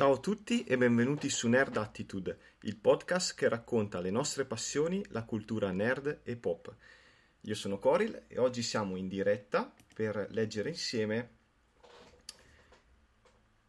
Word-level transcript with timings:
Ciao 0.00 0.14
a 0.14 0.18
tutti 0.18 0.64
e 0.64 0.78
benvenuti 0.78 1.28
su 1.28 1.46
Nerd 1.46 1.76
Attitude, 1.76 2.38
il 2.62 2.78
podcast 2.78 3.34
che 3.34 3.50
racconta 3.50 4.00
le 4.00 4.08
nostre 4.08 4.46
passioni, 4.46 5.04
la 5.10 5.24
cultura 5.24 5.72
nerd 5.72 6.20
e 6.22 6.36
pop. 6.36 6.74
Io 7.42 7.54
sono 7.54 7.78
Coril 7.78 8.22
e 8.26 8.38
oggi 8.38 8.62
siamo 8.62 8.96
in 8.96 9.08
diretta 9.08 9.70
per 9.92 10.28
leggere 10.30 10.70
insieme 10.70 11.30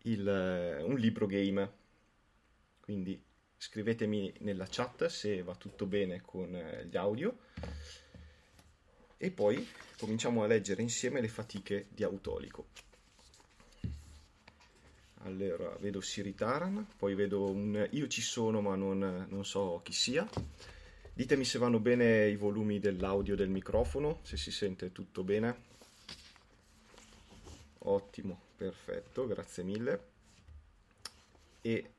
il, 0.03 0.25
eh, 0.25 0.81
un 0.81 0.95
libro 0.95 1.25
game. 1.25 1.69
Quindi 2.79 3.21
scrivetemi 3.57 4.33
nella 4.39 4.67
chat 4.69 5.07
se 5.07 5.43
va 5.43 5.55
tutto 5.55 5.85
bene 5.85 6.21
con 6.21 6.55
eh, 6.55 6.85
gli 6.85 6.95
audio 6.95 7.39
e 9.17 9.31
poi 9.31 9.67
cominciamo 9.97 10.43
a 10.43 10.47
leggere 10.47 10.81
insieme 10.81 11.19
le 11.19 11.27
fatiche 11.27 11.87
di 11.89 12.05
Autolico. 12.05 12.90
Allora, 15.23 15.75
vedo 15.79 16.01
Siri 16.01 16.33
Taran, 16.33 16.87
poi 16.97 17.13
vedo 17.13 17.49
un 17.49 17.87
io 17.91 18.07
ci 18.07 18.21
sono 18.21 18.59
ma 18.61 18.75
non, 18.75 19.27
non 19.29 19.45
so 19.45 19.81
chi 19.83 19.93
sia. 19.93 20.27
Ditemi 21.13 21.45
se 21.45 21.59
vanno 21.59 21.79
bene 21.79 22.27
i 22.27 22.35
volumi 22.35 22.79
dell'audio 22.79 23.35
del 23.35 23.49
microfono, 23.49 24.19
se 24.23 24.35
si 24.35 24.49
sente 24.49 24.91
tutto 24.91 25.23
bene. 25.23 25.69
Ottimo, 27.79 28.39
perfetto, 28.57 29.27
grazie 29.27 29.63
mille. 29.63 30.09
E 31.61 31.91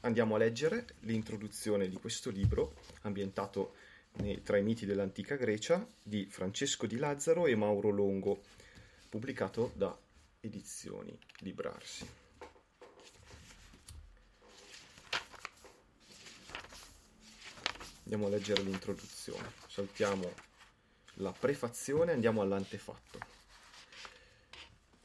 andiamo 0.00 0.34
a 0.34 0.38
leggere 0.38 0.86
l'introduzione 1.00 1.88
di 1.88 1.96
questo 1.96 2.30
libro 2.30 2.74
ambientato 3.02 3.74
nei, 4.14 4.42
tra 4.42 4.56
i 4.56 4.62
miti 4.62 4.86
dell'antica 4.86 5.36
Grecia 5.36 5.86
di 6.02 6.26
Francesco 6.28 6.86
di 6.86 6.96
Lazzaro 6.96 7.46
e 7.46 7.54
Mauro 7.54 7.90
Longo, 7.90 8.42
pubblicato 9.08 9.70
da 9.74 9.96
Edizioni 10.40 11.18
Librarsi. 11.38 12.08
Andiamo 18.04 18.26
a 18.26 18.28
leggere 18.28 18.62
l'introduzione. 18.62 19.50
Saltiamo 19.66 20.32
la 21.14 21.32
prefazione, 21.32 22.12
andiamo 22.12 22.40
all'antefatto. 22.40 23.18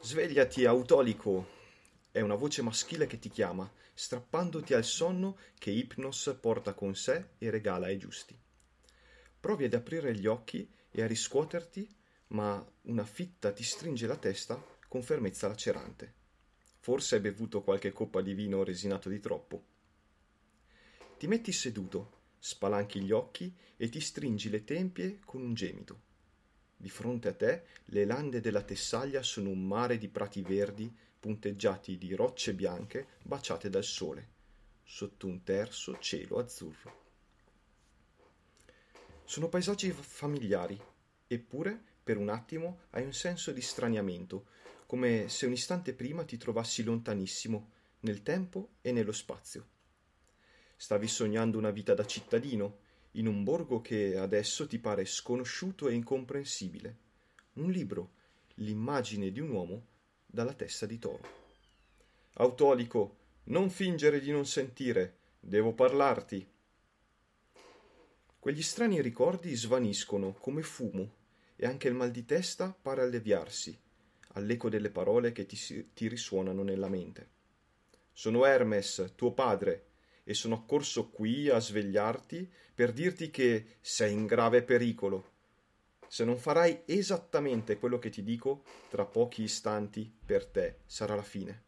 Svegliati, 0.02 0.66
Autolico! 0.66 1.62
È 2.12 2.22
una 2.22 2.36
voce 2.36 2.62
maschile 2.62 3.08
che 3.08 3.18
ti 3.18 3.30
chiama, 3.30 3.70
strappandoti 3.96 4.76
al 4.76 4.86
sonno 4.86 5.40
che 5.58 5.72
Ipnos 5.72 6.38
porta 6.40 6.76
con 6.76 6.94
sé 6.94 7.30
e 7.40 7.50
regala 7.50 7.88
ai 7.88 7.98
giusti. 7.98 8.38
Provi 9.40 9.64
ad 9.64 9.74
aprire 9.74 10.16
gli 10.16 10.28
occhi 10.28 10.72
e 10.92 11.02
a 11.02 11.08
riscuoterti, 11.08 11.90
ma 12.28 12.64
una 12.84 13.04
fitta 13.04 13.52
ti 13.52 13.64
stringe 13.64 14.06
la 14.06 14.18
testa 14.18 14.73
con 14.94 15.02
fermezza 15.02 15.48
lacerante. 15.48 16.14
Forse 16.78 17.16
hai 17.16 17.22
bevuto 17.22 17.64
qualche 17.64 17.92
coppa 17.92 18.22
di 18.22 18.36
vino 18.36 18.64
resinato 18.64 19.10
di 19.10 19.20
troppo. 19.20 19.64
Ti 21.18 21.26
metti 21.26 21.52
seduto, 21.52 22.12
spalanchi 22.38 23.02
gli 23.02 23.10
occhi 23.10 23.52
e 23.76 23.90
ti 23.90 24.00
stringi 24.00 24.52
le 24.52 24.64
tempie 24.64 25.18
con 25.26 25.42
un 25.42 25.56
gemito. 25.56 26.02
Di 26.78 26.92
fronte 26.92 27.30
a 27.30 27.34
te 27.34 27.64
le 27.86 28.06
lande 28.06 28.40
della 28.40 28.62
Tessaglia 28.62 29.24
sono 29.24 29.50
un 29.50 29.66
mare 29.66 29.98
di 29.98 30.10
prati 30.10 30.44
verdi 30.44 30.96
punteggiati 31.20 31.98
di 31.98 32.14
rocce 32.14 32.54
bianche 32.54 33.08
baciate 33.24 33.72
dal 33.72 33.84
sole, 33.84 34.30
sotto 34.84 35.26
un 35.26 35.42
terso 35.42 35.98
cielo 35.98 36.38
azzurro. 36.38 37.02
Sono 39.24 39.50
paesaggi 39.50 39.90
familiari, 39.90 40.80
eppure 41.26 41.82
per 42.04 42.18
un 42.18 42.30
attimo 42.30 42.82
hai 42.92 43.04
un 43.06 43.14
senso 43.14 43.52
di 43.52 43.62
straniamento, 43.62 44.52
come 44.94 45.28
se 45.28 45.48
un 45.48 45.54
istante 45.54 45.96
prima 45.96 46.24
ti 46.24 46.38
trovassi 46.38 46.84
lontanissimo, 46.84 47.72
nel 48.02 48.22
tempo 48.22 48.74
e 48.82 48.92
nello 48.92 49.12
spazio. 49.12 49.66
Stavi 50.76 51.08
sognando 51.08 51.58
una 51.58 51.72
vita 51.72 51.96
da 51.96 52.06
cittadino, 52.06 52.78
in 53.14 53.26
un 53.26 53.44
borgo 53.44 53.82
che 53.82 54.16
adesso 54.16 54.68
ti 54.68 54.78
pare 54.78 55.06
sconosciuto 55.06 55.88
e 55.88 55.96
incomprensibile. 55.96 56.98
Un 57.54 57.72
libro, 57.72 58.12
l'immagine 58.58 59.32
di 59.32 59.40
un 59.40 59.50
uomo 59.50 59.88
dalla 60.28 60.54
testa 60.54 60.86
di 60.86 61.00
toro. 61.00 61.28
Autolico, 62.34 63.18
non 63.46 63.72
fingere 63.72 64.20
di 64.20 64.30
non 64.30 64.46
sentire, 64.46 65.18
devo 65.40 65.74
parlarti. 65.74 66.48
Quegli 68.38 68.62
strani 68.62 69.02
ricordi 69.02 69.56
svaniscono 69.56 70.34
come 70.34 70.62
fumo 70.62 71.16
e 71.56 71.66
anche 71.66 71.88
il 71.88 71.96
mal 71.96 72.12
di 72.12 72.26
testa 72.26 72.78
pare 72.80 73.02
alleviarsi 73.02 73.82
all'eco 74.34 74.70
delle 74.70 74.90
parole 74.90 75.32
che 75.32 75.46
ti, 75.46 75.92
ti 75.94 76.08
risuonano 76.08 76.64
nella 76.64 76.90
mente. 76.90 77.30
Sono 78.12 78.46
Hermes, 78.46 79.14
tuo 79.16 79.34
padre, 79.34 79.88
e 80.24 80.34
sono 80.34 80.56
accorso 80.56 81.10
qui 81.10 81.50
a 81.50 81.60
svegliarti 81.60 82.52
per 82.74 82.94
dirti 82.94 83.30
che 83.30 83.78
sei 83.82 84.14
in 84.14 84.26
grave 84.26 84.64
pericolo 84.64 85.32
se 86.14 86.26
non 86.26 86.38
farai 86.38 86.84
esattamente 86.86 87.80
quello 87.80 87.98
che 87.98 88.12
ti 88.12 88.22
dico, 88.22 88.66
tra 88.88 89.04
pochi 89.04 89.42
istanti 89.42 90.16
per 90.24 90.46
te 90.46 90.82
sarà 90.86 91.16
la 91.16 91.24
fine. 91.24 91.64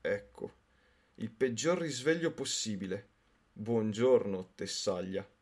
Ecco, 0.00 0.52
il 1.14 1.30
peggior 1.30 1.78
risveglio 1.78 2.32
possibile. 2.32 3.10
Buongiorno, 3.52 4.54
Tessaglia. 4.56 5.33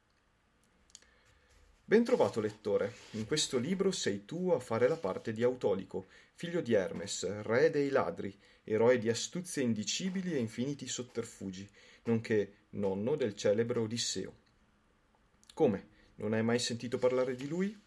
Ben 1.93 2.05
trovato, 2.05 2.41
lettore. 2.41 2.91
In 3.11 3.27
questo 3.27 3.59
libro 3.59 3.91
sei 3.91 4.25
tu 4.25 4.49
a 4.49 4.59
fare 4.59 4.89
la 4.89 4.97
parte 4.97 5.35
di 5.35 5.43
Autolico, 5.43 6.06
figlio 6.33 6.62
di 6.62 6.73
Hermes, 6.73 7.43
re 7.43 7.69
dei 7.69 7.91
ladri, 7.91 8.35
eroe 8.65 8.97
di 8.97 9.11
astuzie 9.11 9.62
indicibili 9.62 10.33
e 10.33 10.39
infiniti 10.39 10.89
sotterfugi, 10.89 11.69
nonché 12.05 12.69
nonno 12.71 13.15
del 13.15 13.37
celebre 13.37 13.81
Odisseo. 13.81 14.35
Come? 15.53 15.89
Non 16.15 16.33
hai 16.33 16.43
mai 16.43 16.59
sentito 16.59 16.97
parlare 16.97 17.35
di 17.35 17.47
lui? 17.47 17.79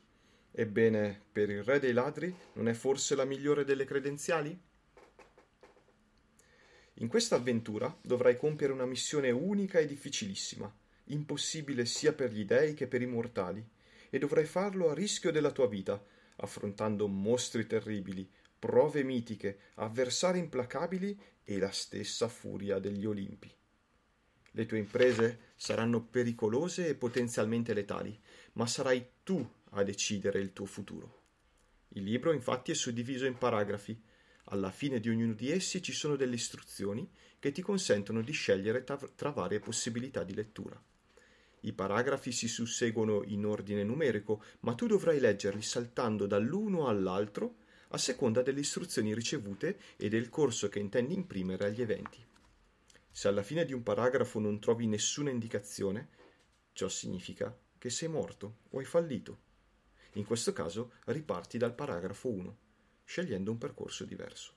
Ebbene, 0.52 1.24
per 1.32 1.50
il 1.50 1.64
re 1.64 1.80
dei 1.80 1.92
ladri 1.92 2.32
non 2.54 2.68
è 2.68 2.74
forse 2.74 3.16
la 3.16 3.26
migliore 3.26 3.64
delle 3.64 3.86
credenziali? 3.86 4.56
In 6.94 7.08
questa 7.08 7.38
avventura 7.38 7.98
dovrai 8.04 8.38
compiere 8.38 8.72
una 8.72 8.86
missione 8.86 9.32
unica 9.32 9.80
e 9.80 9.88
difficilissima, 9.88 10.72
impossibile 11.06 11.88
sia 11.88 12.14
per 12.14 12.32
gli 12.32 12.46
dei 12.46 12.76
che 12.76 12.86
per 12.86 13.02
i 13.02 13.08
mortali, 13.08 13.74
e 14.16 14.18
dovrai 14.18 14.46
farlo 14.46 14.90
a 14.90 14.94
rischio 14.94 15.30
della 15.30 15.52
tua 15.52 15.68
vita, 15.68 16.02
affrontando 16.38 17.06
mostri 17.06 17.68
terribili, 17.68 18.26
prove 18.58 19.04
mitiche, 19.04 19.60
avversari 19.74 20.40
implacabili 20.40 21.20
e 21.44 21.58
la 21.58 21.70
stessa 21.72 22.30
furia 22.30 22.80
degli 22.80 23.06
Olimpi. 23.06 23.54
Le 24.52 24.66
tue 24.66 24.78
imprese 24.78 25.52
saranno 25.58 26.02
pericolose 26.02 26.88
e 26.88 26.96
potenzialmente 26.96 27.74
letali, 27.74 28.18
ma 28.54 28.66
sarai 28.66 29.06
tu 29.22 29.46
a 29.72 29.84
decidere 29.84 30.40
il 30.40 30.54
tuo 30.54 30.66
futuro. 30.66 31.24
Il 31.90 32.04
libro 32.04 32.32
infatti 32.32 32.72
è 32.72 32.74
suddiviso 32.74 33.26
in 33.26 33.38
paragrafi. 33.38 34.02
Alla 34.46 34.72
fine 34.72 35.02
di 35.02 35.10
ognuno 35.10 35.34
di 35.34 35.52
essi 35.52 35.82
ci 35.82 35.92
sono 35.92 36.16
delle 36.16 36.36
istruzioni 36.36 37.06
che 37.38 37.52
ti 37.52 37.62
consentono 37.62 38.22
di 38.22 38.32
scegliere 38.32 38.86
tra 38.86 39.32
varie 39.32 39.60
possibilità 39.60 40.24
di 40.24 40.34
lettura. 40.34 40.82
I 41.66 41.74
paragrafi 41.74 42.32
si 42.32 42.48
susseguono 42.48 43.24
in 43.24 43.44
ordine 43.44 43.84
numerico, 43.84 44.44
ma 44.60 44.76
tu 44.76 44.86
dovrai 44.86 45.20
leggerli 45.20 45.64
saltando 45.64 46.28
dall'uno 46.28 46.88
all'altro 46.88 47.56
a 47.90 47.98
seconda 47.98 48.44
delle 48.44 48.60
istruzioni 48.60 49.16
ricevute 49.16 49.80
e 49.96 50.08
del 50.08 50.30
corso 50.30 50.70
che 50.70 50.78
intendi 50.78 51.16
imprimere 51.16 51.66
agli 51.66 51.82
eventi. 51.82 52.24
Se 53.10 53.28
alla 53.28 53.42
fine 53.42 53.66
di 53.66 53.74
un 53.74 53.82
paragrafo 53.82 54.40
non 54.40 54.60
trovi 54.60 54.86
nessuna 54.86 55.32
indicazione, 55.32 56.10
ciò 56.72 56.88
significa 56.88 57.58
che 57.80 57.90
sei 57.90 58.10
morto 58.10 58.58
o 58.70 58.78
hai 58.78 58.86
fallito. 58.86 59.40
In 60.14 60.26
questo 60.26 60.54
caso 60.54 60.92
riparti 61.06 61.58
dal 61.58 61.74
paragrafo 61.74 62.30
1, 62.30 62.58
scegliendo 63.06 63.50
un 63.50 63.58
percorso 63.58 64.06
diverso. 64.06 64.54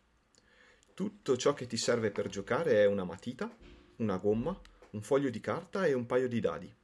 Tutto 0.92 1.38
ciò 1.38 1.54
che 1.54 1.66
ti 1.66 1.78
serve 1.78 2.10
per 2.10 2.28
giocare 2.28 2.82
è 2.82 2.84
una 2.84 3.04
matita, 3.04 3.50
una 3.96 4.18
gomma, 4.18 4.60
un 4.90 5.00
foglio 5.00 5.30
di 5.30 5.40
carta 5.40 5.86
e 5.86 5.94
un 5.94 6.04
paio 6.04 6.28
di 6.28 6.40
dadi. 6.40 6.76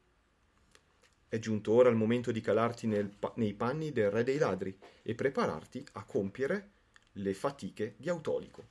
È 1.35 1.41
giunto 1.41 1.73
ora 1.73 1.89
il 1.89 1.97
momento 1.97 2.31
di 2.31 2.41
calarti 2.41 2.87
nel, 2.87 3.13
nei 3.35 3.55
panni 3.55 3.91
del 3.91 4.09
re 4.09 4.23
dei 4.23 4.39
ladri 4.39 4.79
e 5.03 5.17
prepararti 5.17 5.85
a 5.95 6.05
compiere 6.05 6.71
le 7.15 7.35
fatiche 7.35 7.97
di 7.97 8.09
Autolico. 8.09 8.69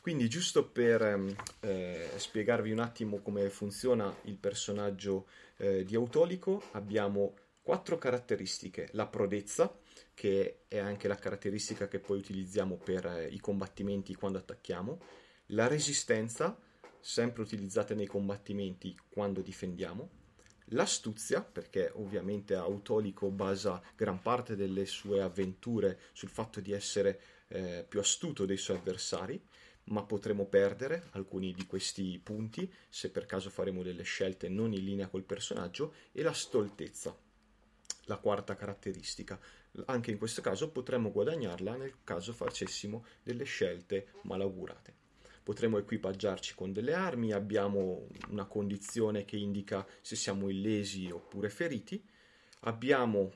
Quindi 0.00 0.28
giusto 0.28 0.68
per 0.68 1.00
ehm, 1.00 1.32
eh, 1.60 2.10
spiegarvi 2.16 2.72
un 2.72 2.80
attimo 2.80 3.18
come 3.18 3.50
funziona 3.50 4.12
il 4.22 4.36
personaggio 4.36 5.28
eh, 5.58 5.84
di 5.84 5.94
Autolico, 5.94 6.64
abbiamo 6.72 7.36
quattro 7.62 7.96
caratteristiche. 7.96 8.88
La 8.94 9.06
prodezza, 9.06 9.72
che 10.12 10.64
è 10.66 10.78
anche 10.78 11.06
la 11.06 11.14
caratteristica 11.14 11.86
che 11.86 12.00
poi 12.00 12.18
utilizziamo 12.18 12.78
per 12.78 13.06
eh, 13.06 13.28
i 13.28 13.38
combattimenti 13.38 14.16
quando 14.16 14.38
attacchiamo. 14.38 15.00
La 15.50 15.68
resistenza, 15.68 16.58
sempre 16.98 17.42
utilizzata 17.42 17.94
nei 17.94 18.06
combattimenti 18.06 18.98
quando 19.08 19.40
difendiamo. 19.40 20.22
L'astuzia, 20.68 21.42
perché 21.42 21.90
ovviamente 21.94 22.54
Autolico 22.54 23.30
basa 23.30 23.82
gran 23.94 24.22
parte 24.22 24.56
delle 24.56 24.86
sue 24.86 25.20
avventure 25.20 26.00
sul 26.12 26.30
fatto 26.30 26.60
di 26.60 26.72
essere 26.72 27.20
eh, 27.48 27.84
più 27.86 28.00
astuto 28.00 28.46
dei 28.46 28.56
suoi 28.56 28.78
avversari 28.78 29.40
ma 29.84 30.02
potremo 30.02 30.46
perdere 30.46 31.08
alcuni 31.10 31.52
di 31.52 31.66
questi 31.66 32.18
punti 32.22 32.72
se 32.88 33.10
per 33.10 33.26
caso 33.26 33.50
faremo 33.50 33.82
delle 33.82 34.02
scelte 34.02 34.48
non 34.48 34.72
in 34.72 34.84
linea 34.84 35.08
col 35.08 35.24
personaggio 35.24 35.94
e 36.12 36.22
la 36.22 36.32
stoltezza, 36.32 37.14
la 38.04 38.16
quarta 38.16 38.56
caratteristica. 38.56 39.38
Anche 39.86 40.10
in 40.10 40.18
questo 40.18 40.40
caso 40.40 40.70
potremmo 40.70 41.10
guadagnarla 41.10 41.76
nel 41.76 41.96
caso 42.04 42.32
facessimo 42.32 43.04
delle 43.22 43.44
scelte 43.44 44.12
malaugurate. 44.22 45.03
Potremo 45.44 45.78
equipaggiarci 45.78 46.54
con 46.54 46.72
delle 46.72 46.94
armi, 46.94 47.32
abbiamo 47.32 48.08
una 48.30 48.46
condizione 48.46 49.24
che 49.24 49.36
indica 49.36 49.86
se 50.00 50.16
siamo 50.16 50.48
illesi 50.48 51.10
oppure 51.10 51.50
feriti, 51.50 52.02
abbiamo 52.60 53.30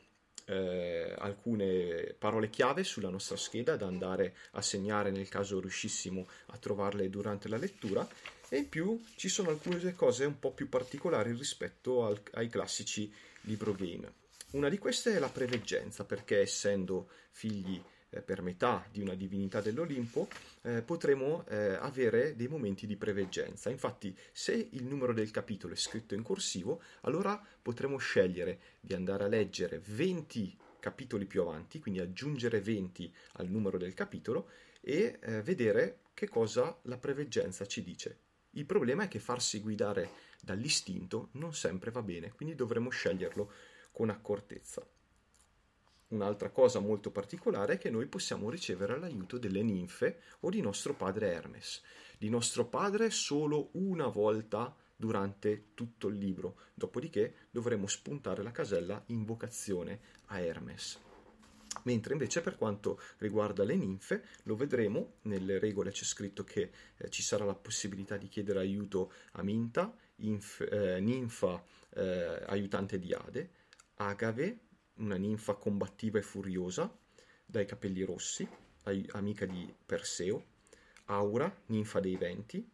eh, 0.47 1.15
alcune 1.19 2.15
parole 2.19 2.49
chiave 2.49 2.83
sulla 2.83 3.11
nostra 3.11 3.37
scheda 3.37 3.77
da 3.77 3.87
andare 3.87 4.35
a 4.53 4.63
segnare 4.63 5.11
nel 5.11 5.29
caso 5.29 5.61
riuscissimo 5.61 6.27
a 6.47 6.57
trovarle 6.57 7.11
durante 7.11 7.49
la 7.49 7.59
lettura 7.59 8.09
e 8.49 8.57
in 8.57 8.69
più 8.69 9.01
ci 9.17 9.29
sono 9.29 9.51
alcune 9.51 9.95
cose 9.95 10.25
un 10.25 10.39
po' 10.39 10.53
più 10.53 10.69
particolari 10.69 11.33
rispetto 11.33 12.07
al, 12.07 12.21
ai 12.33 12.49
classici 12.49 13.13
libro 13.43 13.75
game. 13.75 14.27
Una 14.53 14.71
di 14.71 14.79
queste 14.79 15.15
è 15.15 15.19
la 15.19 15.29
preveggenza, 15.29 16.07
perché 16.07 16.41
essendo 16.41 17.11
figli 17.33 17.81
eh, 18.11 18.23
per 18.23 18.43
metà 18.43 18.87
di 18.91 19.01
una 19.01 19.15
divinità 19.15 19.61
dell'Olimpo, 19.61 20.29
eh, 20.63 20.83
potremo 20.83 21.47
eh, 21.47 21.75
avere 21.75 22.37
dei 22.37 22.49
momenti 22.49 22.87
di 22.87 22.97
preveggenza. 22.97 23.71
Infatti, 23.71 24.17
se 24.33 24.69
il 24.73 24.85
numero 24.85 25.13
del 25.13 25.31
capitolo 25.31 25.75
è 25.75 25.77
scritto 25.77 26.15
in 26.15 26.23
corsivo, 26.23 26.83
allora 27.03 27.41
potremo 27.61 27.99
scegliere 27.99 28.61
di 28.81 28.95
andare 28.95 29.25
a 29.25 29.29
leggere 29.29 29.81
20 29.85 30.57
capitoli 30.81 31.27
più 31.27 31.43
avanti, 31.43 31.81
quindi 31.81 32.01
aggiungere 32.01 32.61
20 32.61 33.13
al 33.33 33.49
numero 33.49 33.79
del 33.79 33.95
capitolo 33.95 34.49
e 34.81 35.19
eh, 35.21 35.43
vedere 35.43 36.01
che 36.15 36.29
cosa 36.29 36.77
la 36.83 36.99
preveggenza 36.99 37.67
ci 37.67 37.83
dice. 37.83 38.19
Il 38.53 38.65
problema 38.65 39.05
è 39.05 39.09
che 39.09 39.19
farsi 39.19 39.61
guidare 39.61 40.11
dall'istinto 40.41 41.29
non 41.33 41.55
sempre 41.55 41.91
va 41.91 42.03
bene, 42.03 42.33
quindi 42.33 42.55
dovremo 42.55 42.89
sceglierlo 42.91 43.53
con 43.93 44.09
accortezza. 44.11 44.87
Un'altra 46.09 46.49
cosa 46.49 46.79
molto 46.79 47.11
particolare 47.11 47.75
è 47.75 47.79
che 47.79 47.91
noi 47.91 48.07
possiamo 48.07 48.49
ricevere 48.49 48.99
l'aiuto 48.99 49.37
delle 49.37 49.63
ninfe 49.63 50.21
o 50.41 50.49
di 50.49 50.63
nostro 50.63 50.95
padre 50.95 51.33
Hermes. 51.33 51.83
Di 52.17 52.31
nostro 52.31 52.65
padre 52.65 53.11
solo 53.11 53.69
una 53.73 54.07
volta 54.07 54.75
durante 54.97 55.75
tutto 55.75 56.09
il 56.09 56.17
libro, 56.17 56.57
dopodiché 56.73 57.49
dovremo 57.51 57.87
spuntare 57.87 58.43
la 58.43 58.51
casella 58.51 59.03
invocazione 59.07 60.01
a 60.27 60.41
Hermes. 60.41 60.99
Mentre 61.85 62.15
invece 62.15 62.41
per 62.41 62.57
quanto 62.57 62.99
riguarda 63.19 63.63
le 63.63 63.77
ninfe, 63.77 64.25
lo 64.45 64.57
vedremo, 64.57 65.17
nelle 65.23 65.59
regole 65.59 65.91
c'è 65.91 66.05
scritto 66.05 66.43
che 66.43 66.71
eh, 66.97 67.11
ci 67.11 67.23
sarà 67.23 67.45
la 67.45 67.55
possibilità 67.55 68.17
di 68.17 68.29
chiedere 68.29 68.61
aiuto 68.61 69.13
a 69.33 69.43
Minta, 69.43 69.95
inf, 70.17 70.61
eh, 70.61 71.01
ninfa 71.01 71.63
eh, 71.91 72.43
aiutante 72.47 72.99
di 72.99 73.13
Ade, 73.13 73.51
Agave, 73.97 74.59
una 74.99 75.17
ninfa 75.17 75.55
combattiva 75.55 76.19
e 76.19 76.23
furiosa, 76.23 76.93
dai 77.45 77.67
capelli 77.67 78.03
rossi, 78.03 78.49
amica 79.13 79.47
di 79.47 79.73
Perseo, 79.85 80.45
Aura, 81.07 81.55
ninfa 81.67 82.01
dei 82.01 82.17
venti, 82.17 82.67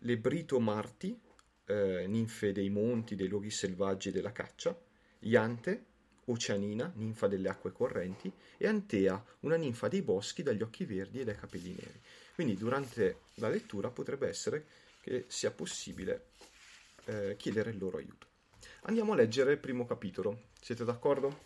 le 0.00 0.18
Brito 0.18 0.60
Marti, 0.60 1.18
eh, 1.66 2.06
ninfe 2.06 2.52
dei 2.52 2.68
monti, 2.68 3.14
dei 3.14 3.28
luoghi 3.28 3.50
selvaggi 3.50 4.08
e 4.08 4.12
della 4.12 4.32
caccia, 4.32 4.78
Iante, 5.20 5.84
Oceanina, 6.26 6.92
ninfa 6.96 7.28
delle 7.28 7.48
acque 7.48 7.72
correnti, 7.72 8.32
e 8.56 8.66
Antea, 8.66 9.22
una 9.40 9.56
ninfa 9.56 9.88
dei 9.88 10.02
boschi 10.02 10.42
dagli 10.42 10.62
occhi 10.62 10.84
verdi 10.84 11.20
e 11.20 11.24
dai 11.24 11.36
capelli 11.36 11.70
neri. 11.70 12.00
Quindi 12.34 12.56
durante 12.56 13.20
la 13.34 13.48
lettura 13.48 13.90
potrebbe 13.90 14.28
essere 14.28 14.66
che 15.00 15.24
sia 15.28 15.50
possibile 15.50 16.26
eh, 17.04 17.36
chiedere 17.38 17.70
il 17.70 17.78
loro 17.78 17.98
aiuto. 17.98 18.26
Andiamo 18.88 19.14
a 19.14 19.16
leggere 19.16 19.50
il 19.50 19.58
primo 19.58 19.84
capitolo. 19.84 20.50
Siete 20.60 20.84
d'accordo? 20.84 21.40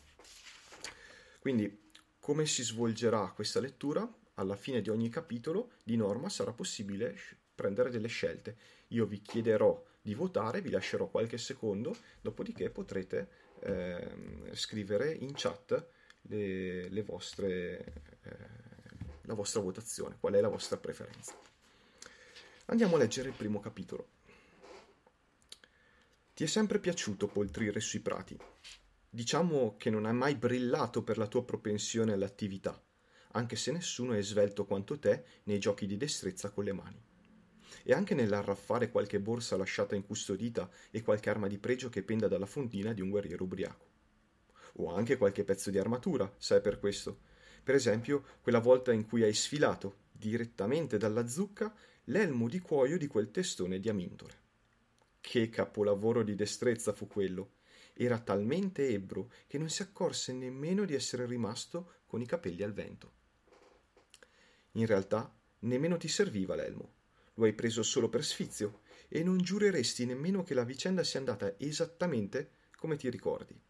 Quindi, 1.38 1.90
come 2.18 2.44
si 2.44 2.62
svolgerà 2.62 3.32
questa 3.35 3.61
lettura? 3.61 4.06
Alla 4.35 4.56
fine 4.56 4.82
di 4.82 4.90
ogni 4.90 5.09
capitolo, 5.09 5.70
di 5.82 5.97
norma, 5.97 6.28
sarà 6.28 6.52
possibile 6.52 7.16
prendere 7.54 7.88
delle 7.88 8.09
scelte. 8.09 8.56
Io 8.88 9.06
vi 9.06 9.23
chiederò 9.23 9.82
di 10.02 10.14
votare, 10.14 10.61
vi 10.61 10.68
lascerò 10.68 11.06
qualche 11.06 11.38
secondo, 11.38 11.97
dopodiché 12.20 12.68
potrete 12.68 13.28
eh, 13.61 14.50
scrivere 14.52 15.11
in 15.11 15.32
chat 15.35 15.87
le, 16.23 16.90
le 16.90 17.02
vostre, 17.02 17.94
eh, 18.23 18.37
la 19.23 19.35
vostra 19.35 19.62
votazione, 19.62 20.18
qual 20.20 20.35
è 20.35 20.42
la 20.42 20.49
vostra 20.49 20.76
preferenza. 20.76 21.35
Andiamo 22.66 22.97
a 22.97 22.99
leggere 22.99 23.30
il 23.30 23.35
primo 23.35 23.61
capitolo. 23.61 24.20
Ti 26.40 26.47
è 26.47 26.49
sempre 26.49 26.78
piaciuto 26.78 27.26
poltrire 27.26 27.80
sui 27.80 28.00
prati. 28.00 28.35
Diciamo 29.11 29.76
che 29.76 29.90
non 29.90 30.06
hai 30.06 30.14
mai 30.14 30.37
brillato 30.37 31.02
per 31.02 31.18
la 31.18 31.26
tua 31.26 31.44
propensione 31.44 32.14
all'attività, 32.14 32.82
anche 33.32 33.56
se 33.56 33.73
nessuno 33.73 34.14
è 34.14 34.23
svelto 34.23 34.64
quanto 34.64 34.99
te 34.99 35.23
nei 35.42 35.59
giochi 35.59 35.85
di 35.85 35.99
destrezza 35.99 36.49
con 36.49 36.64
le 36.64 36.73
mani. 36.73 36.99
E 37.82 37.92
anche 37.92 38.14
nell'arraffare 38.14 38.90
qualche 38.90 39.20
borsa 39.20 39.59
lasciata 39.59 39.94
incustodita 39.94 40.70
e 40.90 41.02
qualche 41.02 41.28
arma 41.28 41.47
di 41.47 41.59
pregio 41.59 41.90
che 41.90 42.02
penda 42.02 42.26
dalla 42.26 42.47
fondina 42.47 42.94
di 42.94 43.02
un 43.02 43.11
guerriero 43.11 43.44
ubriaco. 43.44 43.87
O 44.76 44.94
anche 44.94 45.18
qualche 45.18 45.44
pezzo 45.44 45.68
di 45.68 45.76
armatura, 45.76 46.35
sai 46.38 46.62
per 46.62 46.78
questo. 46.78 47.20
Per 47.62 47.75
esempio, 47.75 48.25
quella 48.40 48.61
volta 48.61 48.94
in 48.94 49.04
cui 49.04 49.23
hai 49.23 49.35
sfilato, 49.35 50.04
direttamente 50.11 50.97
dalla 50.97 51.26
zucca, 51.26 51.70
l'elmo 52.04 52.49
di 52.49 52.61
cuoio 52.61 52.97
di 52.97 53.09
quel 53.09 53.30
testone 53.30 53.78
di 53.78 53.90
Amintore. 53.90 54.49
Che 55.21 55.49
capolavoro 55.50 56.23
di 56.23 56.35
destrezza 56.35 56.93
fu 56.93 57.07
quello! 57.07 57.59
Era 57.93 58.19
talmente 58.19 58.89
ebbro 58.89 59.31
che 59.47 59.59
non 59.59 59.69
si 59.69 59.83
accorse 59.83 60.33
nemmeno 60.33 60.85
di 60.85 60.95
essere 60.95 61.27
rimasto 61.27 62.00
con 62.07 62.21
i 62.21 62.27
capelli 62.27 62.62
al 62.62 62.73
vento. 62.73 63.12
In 64.73 64.87
realtà 64.87 65.33
nemmeno 65.61 65.99
ti 65.99 66.09
serviva 66.09 66.55
l'elmo. 66.55 66.95
Lo 67.35 67.45
hai 67.45 67.53
preso 67.53 67.83
solo 67.83 68.09
per 68.09 68.25
sfizio 68.25 68.81
e 69.09 69.23
non 69.23 69.39
giureresti 69.39 70.07
nemmeno 70.07 70.43
che 70.43 70.55
la 70.55 70.65
vicenda 70.65 71.05
sia 71.05 71.19
andata 71.19 71.55
esattamente 71.59 72.53
come 72.77 72.97
ti 72.97 73.11
ricordi. 73.11 73.61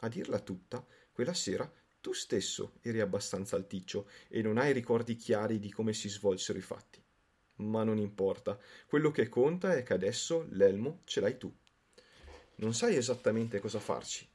A 0.00 0.08
dirla 0.08 0.38
tutta, 0.38 0.86
quella 1.12 1.34
sera 1.34 1.70
tu 2.00 2.12
stesso 2.12 2.78
eri 2.80 3.00
abbastanza 3.00 3.56
alticcio 3.56 4.08
e 4.28 4.40
non 4.40 4.58
hai 4.58 4.72
ricordi 4.72 5.16
chiari 5.16 5.58
di 5.58 5.70
come 5.70 5.92
si 5.92 6.08
svolsero 6.08 6.58
i 6.58 6.62
fatti 6.62 7.03
ma 7.56 7.84
non 7.84 7.98
importa. 7.98 8.58
Quello 8.86 9.10
che 9.10 9.28
conta 9.28 9.74
è 9.74 9.82
che 9.82 9.92
adesso 9.92 10.46
l'elmo 10.50 11.00
ce 11.04 11.20
l'hai 11.20 11.38
tu. 11.38 11.52
Non 12.56 12.74
sai 12.74 12.96
esattamente 12.96 13.60
cosa 13.60 13.80
farci, 13.80 14.26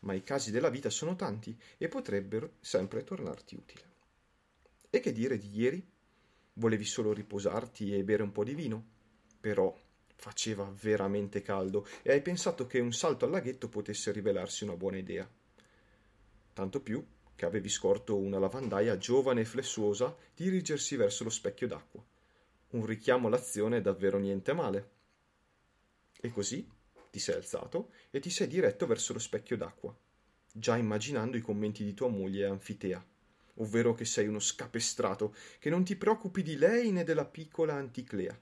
ma 0.00 0.14
i 0.14 0.22
casi 0.22 0.50
della 0.50 0.70
vita 0.70 0.90
sono 0.90 1.16
tanti 1.16 1.56
e 1.76 1.88
potrebbero 1.88 2.54
sempre 2.60 3.04
tornarti 3.04 3.54
utile. 3.54 3.92
E 4.90 5.00
che 5.00 5.12
dire 5.12 5.38
di 5.38 5.50
ieri? 5.56 5.86
Volevi 6.54 6.84
solo 6.84 7.12
riposarti 7.12 7.94
e 7.94 8.04
bere 8.04 8.22
un 8.22 8.30
po' 8.30 8.44
di 8.44 8.54
vino? 8.54 8.92
Però 9.40 9.76
faceva 10.14 10.72
veramente 10.80 11.42
caldo 11.42 11.86
e 12.02 12.12
hai 12.12 12.22
pensato 12.22 12.66
che 12.66 12.78
un 12.78 12.92
salto 12.92 13.24
al 13.24 13.32
laghetto 13.32 13.68
potesse 13.68 14.12
rivelarsi 14.12 14.62
una 14.62 14.76
buona 14.76 14.98
idea. 14.98 15.28
Tanto 16.52 16.80
più 16.80 17.04
che 17.34 17.44
avevi 17.44 17.68
scorto 17.68 18.16
una 18.16 18.38
lavandaia 18.38 18.96
giovane 18.96 19.40
e 19.40 19.44
flessuosa 19.44 20.16
dirigersi 20.36 20.94
verso 20.94 21.24
lo 21.24 21.30
specchio 21.30 21.66
d'acqua 21.66 22.04
un 22.70 22.86
richiamo 22.86 23.28
all'azione 23.28 23.78
è 23.78 23.80
davvero 23.80 24.18
niente 24.18 24.52
male. 24.52 24.90
E 26.20 26.30
così 26.30 26.68
ti 27.10 27.18
sei 27.18 27.36
alzato 27.36 27.90
e 28.10 28.18
ti 28.18 28.30
sei 28.30 28.48
diretto 28.48 28.86
verso 28.86 29.12
lo 29.12 29.18
specchio 29.18 29.56
d'acqua, 29.56 29.96
già 30.52 30.76
immaginando 30.76 31.36
i 31.36 31.40
commenti 31.40 31.84
di 31.84 31.94
tua 31.94 32.08
moglie 32.08 32.46
Anfitea, 32.46 33.04
ovvero 33.56 33.94
che 33.94 34.04
sei 34.04 34.26
uno 34.26 34.40
scapestrato, 34.40 35.34
che 35.58 35.70
non 35.70 35.84
ti 35.84 35.96
preoccupi 35.96 36.42
di 36.42 36.56
lei 36.56 36.90
né 36.90 37.04
della 37.04 37.24
piccola 37.24 37.74
Anticlea, 37.74 38.36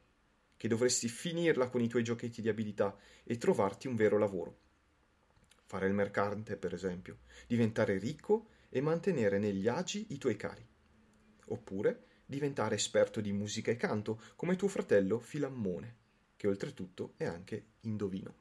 che 0.57 0.69
dovresti 0.69 1.09
finirla 1.09 1.69
con 1.69 1.83
i 1.83 1.88
tuoi 1.88 2.05
giochetti 2.05 2.41
di 2.41 2.49
abilità 2.49 2.97
e 3.25 3.37
trovarti 3.37 3.88
un 3.88 3.97
vero 3.97 4.17
lavoro. 4.17 4.59
Fare 5.64 5.87
il 5.87 5.93
mercante, 5.93 6.57
per 6.57 6.73
esempio, 6.73 7.21
diventare 7.47 7.99
ricco 7.99 8.49
e 8.69 8.81
mantenere 8.81 9.38
negli 9.38 9.69
agi 9.69 10.07
i 10.11 10.19
tuoi 10.19 10.37
cari. 10.37 10.64
Oppure 11.47 12.05
diventare 12.25 12.75
esperto 12.75 13.21
di 13.21 13.33
musica 13.33 13.71
e 13.71 13.76
canto, 13.76 14.21
come 14.37 14.57
tuo 14.57 14.69
fratello 14.69 15.19
Filammone, 15.19 15.97
che 16.37 16.47
oltretutto 16.47 17.14
è 17.17 17.25
anche 17.25 17.67
indovino. 17.81 18.35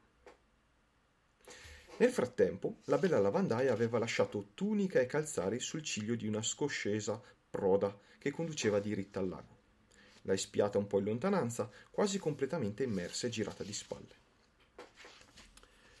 Nel 1.98 2.10
frattempo, 2.10 2.78
la 2.84 2.98
bella 2.98 3.20
lavandaia 3.20 3.72
aveva 3.72 3.98
lasciato 3.98 4.48
tunica 4.54 4.98
e 4.98 5.06
calzari 5.06 5.60
sul 5.60 5.82
ciglio 5.82 6.14
di 6.14 6.26
una 6.26 6.42
scoscesa 6.42 7.20
proda 7.48 7.96
che 8.18 8.30
conduceva 8.30 8.80
diritta 8.80 9.20
al 9.20 9.28
lago. 9.28 9.60
L'hai 10.22 10.38
spiata 10.38 10.78
un 10.78 10.86
po' 10.86 10.98
in 10.98 11.04
lontananza, 11.04 11.70
quasi 11.90 12.18
completamente 12.18 12.82
immersa 12.82 13.26
e 13.26 13.30
girata 13.30 13.62
di 13.62 13.72
spalle. 13.72 14.20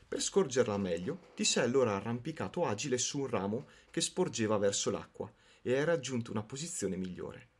Per 0.08 0.20
scorgerla 0.20 0.76
meglio, 0.76 1.30
ti 1.34 1.44
sei 1.44 1.64
allora 1.64 1.94
arrampicato 1.94 2.66
agile 2.66 2.98
su 2.98 3.20
un 3.20 3.28
ramo 3.28 3.68
che 3.90 4.00
sporgeva 4.00 4.56
verso 4.56 4.90
l'acqua 4.90 5.32
e 5.62 5.76
hai 5.76 5.84
raggiunto 5.84 6.30
una 6.30 6.42
posizione 6.42 6.96
migliore. 6.96 7.51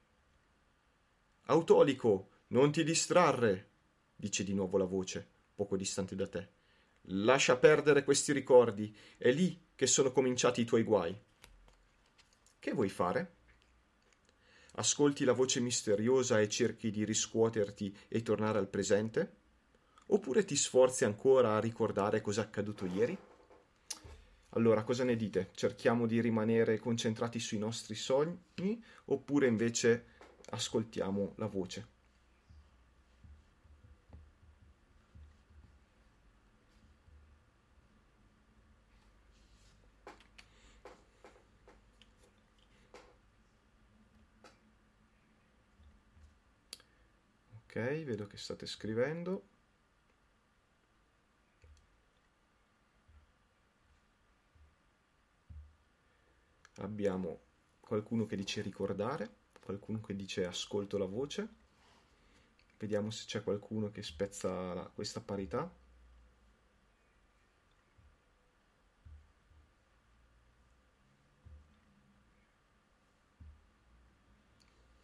Autolico, 1.52 2.30
non 2.49 2.73
ti 2.73 2.82
distrarre, 2.82 3.68
dice 4.16 4.42
di 4.42 4.54
nuovo 4.54 4.78
la 4.78 4.87
voce, 4.87 5.28
poco 5.54 5.76
distante 5.76 6.14
da 6.14 6.26
te. 6.26 6.49
Lascia 7.09 7.59
perdere 7.59 8.04
questi 8.04 8.32
ricordi, 8.32 8.97
è 9.18 9.30
lì 9.30 9.66
che 9.75 9.87
sono 9.87 10.12
cominciati 10.12 10.62
i 10.62 10.64
tuoi 10.64 10.82
guai. 10.82 11.14
Che 12.59 12.73
vuoi 12.73 12.88
fare? 12.88 13.35
Ascolti 14.76 15.25
la 15.25 15.35
voce 15.35 15.61
misteriosa 15.61 16.40
e 16.40 16.49
cerchi 16.49 16.90
di 16.90 17.04
riscuoterti 17.04 17.94
e 18.09 18.23
tornare 18.23 18.56
al 18.56 18.68
presente? 18.68 19.37
Oppure 20.06 20.47
ti 20.47 20.56
sforzi 20.56 21.04
ancora 21.04 21.56
a 21.56 21.61
ricordare 21.61 22.23
cosa 22.23 22.40
è 22.40 22.44
accaduto 22.44 22.87
ieri? 22.87 23.18
Allora, 24.54 24.85
cosa 24.85 25.04
ne 25.04 25.16
dite? 25.16 25.50
Cerchiamo 25.54 26.06
di 26.06 26.18
rimanere 26.23 26.78
concentrati 26.78 27.38
sui 27.38 27.59
nostri 27.59 27.94
sogni 27.94 28.82
oppure 29.06 29.47
invece 29.47 30.12
ascoltiamo 30.50 31.34
la 31.37 31.46
voce? 31.46 31.87
Ok, 47.64 48.04
vedo 48.04 48.26
che 48.26 48.37
state 48.37 48.66
scrivendo. 48.66 49.49
Abbiamo 56.76 57.40
qualcuno 57.80 58.26
che 58.26 58.37
dice 58.37 58.61
ricordare, 58.61 59.41
qualcuno 59.64 60.00
che 60.00 60.14
dice 60.16 60.45
ascolto 60.45 60.99
la 60.99 61.07
voce. 61.07 61.49
Vediamo 62.78 63.11
se 63.11 63.25
c'è 63.26 63.42
qualcuno 63.42 63.90
che 63.90 64.02
spezza 64.02 64.75
la, 64.75 64.90
questa 64.92 65.21
parità. 65.21 65.71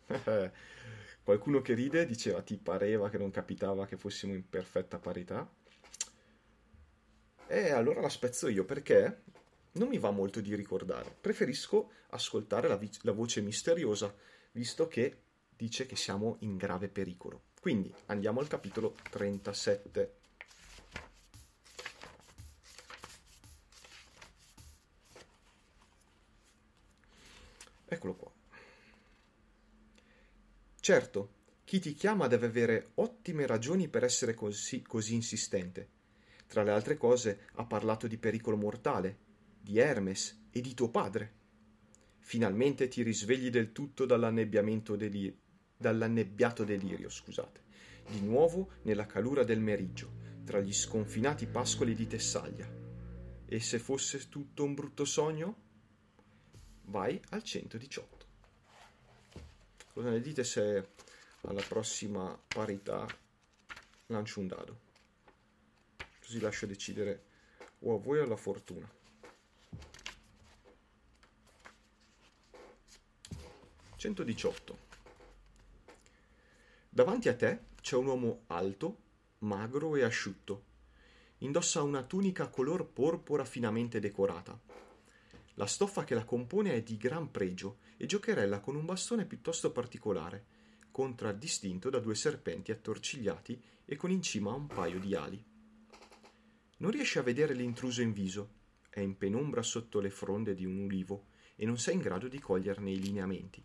Qualcuno 1.23 1.61
che 1.61 1.75
ride 1.75 2.07
diceva 2.07 2.41
ti 2.43 2.57
pareva 2.57 3.11
che 3.11 3.19
non 3.19 3.31
capitava 3.31 3.87
che 3.87 3.97
fossimo 3.99 4.33
in 4.33 4.49
perfetta 4.49 4.99
parità. 4.99 5.49
E 7.47 7.71
allora 7.71 8.01
la 8.01 8.09
spezzo 8.09 8.49
io 8.49 8.65
perché 8.65 9.23
non 9.73 9.89
mi 9.89 9.99
va 9.99 10.11
molto 10.11 10.41
di 10.41 10.55
ricordare. 10.55 11.17
Preferisco 11.21 11.91
ascoltare 12.11 12.69
la, 12.69 12.77
vi- 12.77 12.91
la 13.03 13.13
voce 13.13 13.41
misteriosa, 13.41 14.15
visto 14.53 14.89
che 14.89 15.23
dice 15.57 15.87
che 15.87 15.97
siamo 15.97 16.37
in 16.41 16.57
grave 16.57 16.89
pericolo. 16.89 17.43
Quindi 17.61 17.93
andiamo 18.07 18.41
al 18.41 18.49
capitolo 18.49 18.95
37. 19.11 20.17
Eccolo 27.87 28.15
qua. 28.15 28.31
Certo, 30.79 31.33
chi 31.65 31.81
ti 31.81 31.93
chiama 31.95 32.29
deve 32.29 32.47
avere 32.47 32.93
ottime 32.95 33.47
ragioni 33.47 33.89
per 33.89 34.05
essere 34.05 34.35
così, 34.35 34.83
così 34.83 35.15
insistente. 35.15 35.89
Tra 36.47 36.63
le 36.63 36.71
altre 36.71 36.97
cose 36.97 37.49
ha 37.57 37.65
parlato 37.67 38.07
di 38.07 38.17
pericolo 38.17 38.57
mortale, 38.57 39.19
di 39.61 39.79
Hermes 39.79 40.47
e 40.51 40.61
di 40.63 40.73
tuo 40.73 40.89
padre. 40.89 41.38
Finalmente 42.29 42.89
ti 42.89 43.03
risvegli 43.03 43.49
del 43.49 43.73
tutto 43.73 44.05
dall'annebbiamento 44.05 44.97
deli- 44.97 45.35
dall'annebbiato 45.75 46.63
delirio, 46.63 47.09
scusate, 47.09 47.63
di 48.07 48.21
nuovo 48.21 48.73
nella 48.83 49.07
calura 49.07 49.45
del 49.45 49.61
meriggio, 49.61 50.13
tra 50.45 50.61
gli 50.61 50.75
sconfinati 50.75 51.47
pascoli 51.47 51.95
di 51.95 52.07
Tessaglia. 52.07 52.71
E 53.47 53.61
se 53.61 53.79
fosse 53.79 54.29
tutto 54.29 54.63
un 54.63 54.75
brutto 54.75 55.07
sogno? 55.07 55.57
Vai 56.83 57.19
al 57.31 57.43
118. 57.43 58.27
Cosa 59.95 60.11
ne 60.11 60.21
dite 60.21 60.45
se 60.45 60.89
alla 61.41 61.63
prossima 61.67 62.39
parità 62.47 63.07
lancio 64.09 64.41
un 64.41 64.49
dado? 64.49 64.81
Così 66.21 66.41
lascio 66.41 66.67
decidere 66.67 67.25
o 67.79 67.95
a 67.95 67.99
voi 67.99 68.19
o 68.19 68.25
alla 68.25 68.37
fortuna. 68.37 68.97
118. 73.99 74.79
Davanti 76.89 77.29
a 77.29 77.35
te 77.35 77.63
c'è 77.81 77.97
un 77.97 78.07
uomo 78.07 78.43
alto, 78.47 78.99
magro 79.39 79.97
e 79.97 80.05
asciutto. 80.05 80.67
Indossa 81.39 81.83
una 81.83 82.05
tunica 82.05 82.47
color 82.47 82.87
porpora 82.87 83.45
finamente 83.45 83.99
decorata. 83.99 84.57
La 85.55 85.67
stoffa 85.67 86.05
che 86.05 86.15
la 86.15 86.25
compone 86.25 86.75
è 86.75 86.83
di 86.83 86.97
gran 86.97 87.33
pregio 87.33 87.79
e 87.97 88.07
giocherella 88.07 88.61
con 88.61 88.77
un 88.77 88.85
bastone 88.85 89.25
piuttosto 89.25 89.73
particolare, 89.73 90.45
contraddistinto 90.93 91.91
da 91.91 91.99
due 91.99 92.15
serpenti 92.15 92.71
attorcigliati 92.71 93.61
e 93.85 93.97
con 93.97 94.13
in 94.13 94.23
cima 94.23 94.53
un 94.53 94.69
paio 94.69 95.01
di 95.01 95.17
ali. 95.17 95.45
Non 96.77 96.93
riesci 96.93 97.19
a 97.19 97.23
vedere 97.23 97.53
l'intruso 97.53 98.01
in 98.01 98.13
viso, 98.13 98.51
è 98.91 99.01
in 99.01 99.19
penombra 99.19 99.63
sotto 99.63 99.99
le 99.99 100.11
fronde 100.11 100.55
di 100.55 100.65
un 100.65 100.85
ulivo 100.85 101.27
e 101.57 101.67
non 101.67 101.79
sei 101.79 101.95
in 101.95 102.01
grado 102.01 102.29
di 102.29 102.39
coglierne 102.39 102.93
i 102.93 103.01
lineamenti. 103.01 103.65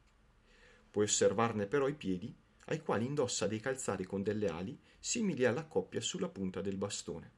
Puoi 0.94 1.06
osservarne 1.06 1.66
però 1.66 1.88
i 1.88 1.96
piedi, 1.96 2.32
ai 2.66 2.84
quali 2.84 3.08
indossa 3.08 3.48
dei 3.48 3.60
calzari 3.60 4.06
con 4.06 4.22
delle 4.22 4.46
ali 4.46 4.80
simili 5.00 5.44
alla 5.44 5.66
coppia 5.66 6.00
sulla 6.00 6.30
punta 6.30 6.62
del 6.62 6.78
bastone. 6.78 7.32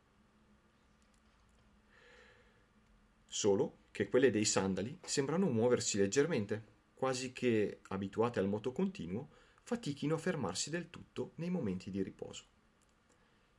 Solo 3.25 3.77
che 3.91 4.09
quelle 4.09 4.29
dei 4.29 4.43
sandali 4.43 4.99
sembrano 5.05 5.47
muoversi 5.47 5.97
leggermente, 5.97 6.65
quasi 6.95 7.31
che, 7.31 7.79
abituate 7.87 8.39
al 8.39 8.49
moto 8.49 8.73
continuo, 8.73 9.29
fatichino 9.63 10.15
a 10.15 10.17
fermarsi 10.17 10.69
del 10.69 10.89
tutto 10.89 11.31
nei 11.35 11.49
momenti 11.49 11.89
di 11.89 12.03
riposo. 12.03 12.43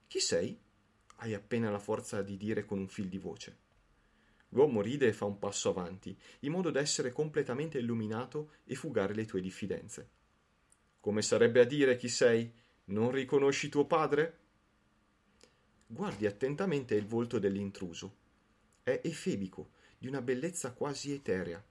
Chi 0.06 0.20
sei? 0.20 0.60
Hai 1.16 1.32
appena 1.32 1.70
la 1.70 1.78
forza 1.78 2.20
di 2.20 2.36
dire 2.36 2.66
con 2.66 2.80
un 2.80 2.88
fil 2.88 3.08
di 3.08 3.16
voce. 3.16 3.64
L'uomo 4.50 4.80
ride 4.80 5.08
e 5.08 5.12
fa 5.12 5.24
un 5.24 5.38
passo 5.38 5.70
avanti, 5.70 6.16
in 6.40 6.52
modo 6.52 6.70
da 6.70 6.80
essere 6.80 7.12
completamente 7.12 7.78
illuminato 7.78 8.52
e 8.64 8.74
fugare 8.74 9.14
le 9.14 9.24
tue 9.24 9.40
diffidenze. 9.40 10.10
Come 11.00 11.22
sarebbe 11.22 11.60
a 11.60 11.64
dire 11.64 11.96
chi 11.96 12.08
sei? 12.08 12.52
Non 12.86 13.10
riconosci 13.10 13.68
tuo 13.68 13.86
padre? 13.86 14.38
Guardi 15.86 16.26
attentamente 16.26 16.94
il 16.94 17.06
volto 17.06 17.38
dell'intruso. 17.38 18.16
È 18.82 19.00
efebico, 19.02 19.70
di 19.98 20.06
una 20.06 20.22
bellezza 20.22 20.72
quasi 20.72 21.12
eterea. 21.12 21.62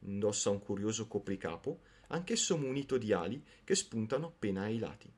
Indossa 0.00 0.50
un 0.50 0.60
curioso 0.60 1.06
copricapo, 1.06 1.80
anch'esso 2.08 2.56
munito 2.56 2.98
di 2.98 3.12
ali 3.12 3.42
che 3.64 3.74
spuntano 3.74 4.26
appena 4.26 4.62
ai 4.62 4.78
lati. 4.78 5.12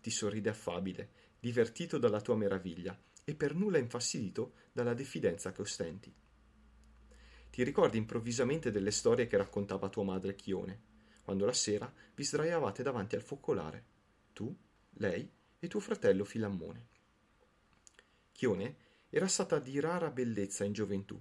Ti 0.00 0.10
sorride 0.10 0.50
affabile, 0.50 1.10
divertito 1.40 1.98
dalla 1.98 2.20
tua 2.20 2.36
meraviglia, 2.36 2.96
e 3.28 3.34
per 3.34 3.54
nulla 3.54 3.76
infastidito 3.76 4.54
dalla 4.72 4.94
diffidenza 4.94 5.52
che 5.52 5.60
ostenti. 5.60 6.10
Ti 7.50 7.62
ricordi 7.62 7.98
improvvisamente 7.98 8.70
delle 8.70 8.90
storie 8.90 9.26
che 9.26 9.36
raccontava 9.36 9.90
tua 9.90 10.02
madre 10.02 10.34
Chione, 10.34 10.80
quando 11.20 11.44
la 11.44 11.52
sera 11.52 11.92
vi 12.14 12.24
sdraiavate 12.24 12.82
davanti 12.82 13.16
al 13.16 13.20
focolare, 13.20 13.84
tu, 14.32 14.56
lei 14.92 15.30
e 15.58 15.68
tuo 15.68 15.78
fratello 15.78 16.24
Filammone. 16.24 16.86
Chione 18.32 18.76
era 19.10 19.28
stata 19.28 19.58
di 19.58 19.78
rara 19.78 20.10
bellezza 20.10 20.64
in 20.64 20.72
gioventù. 20.72 21.20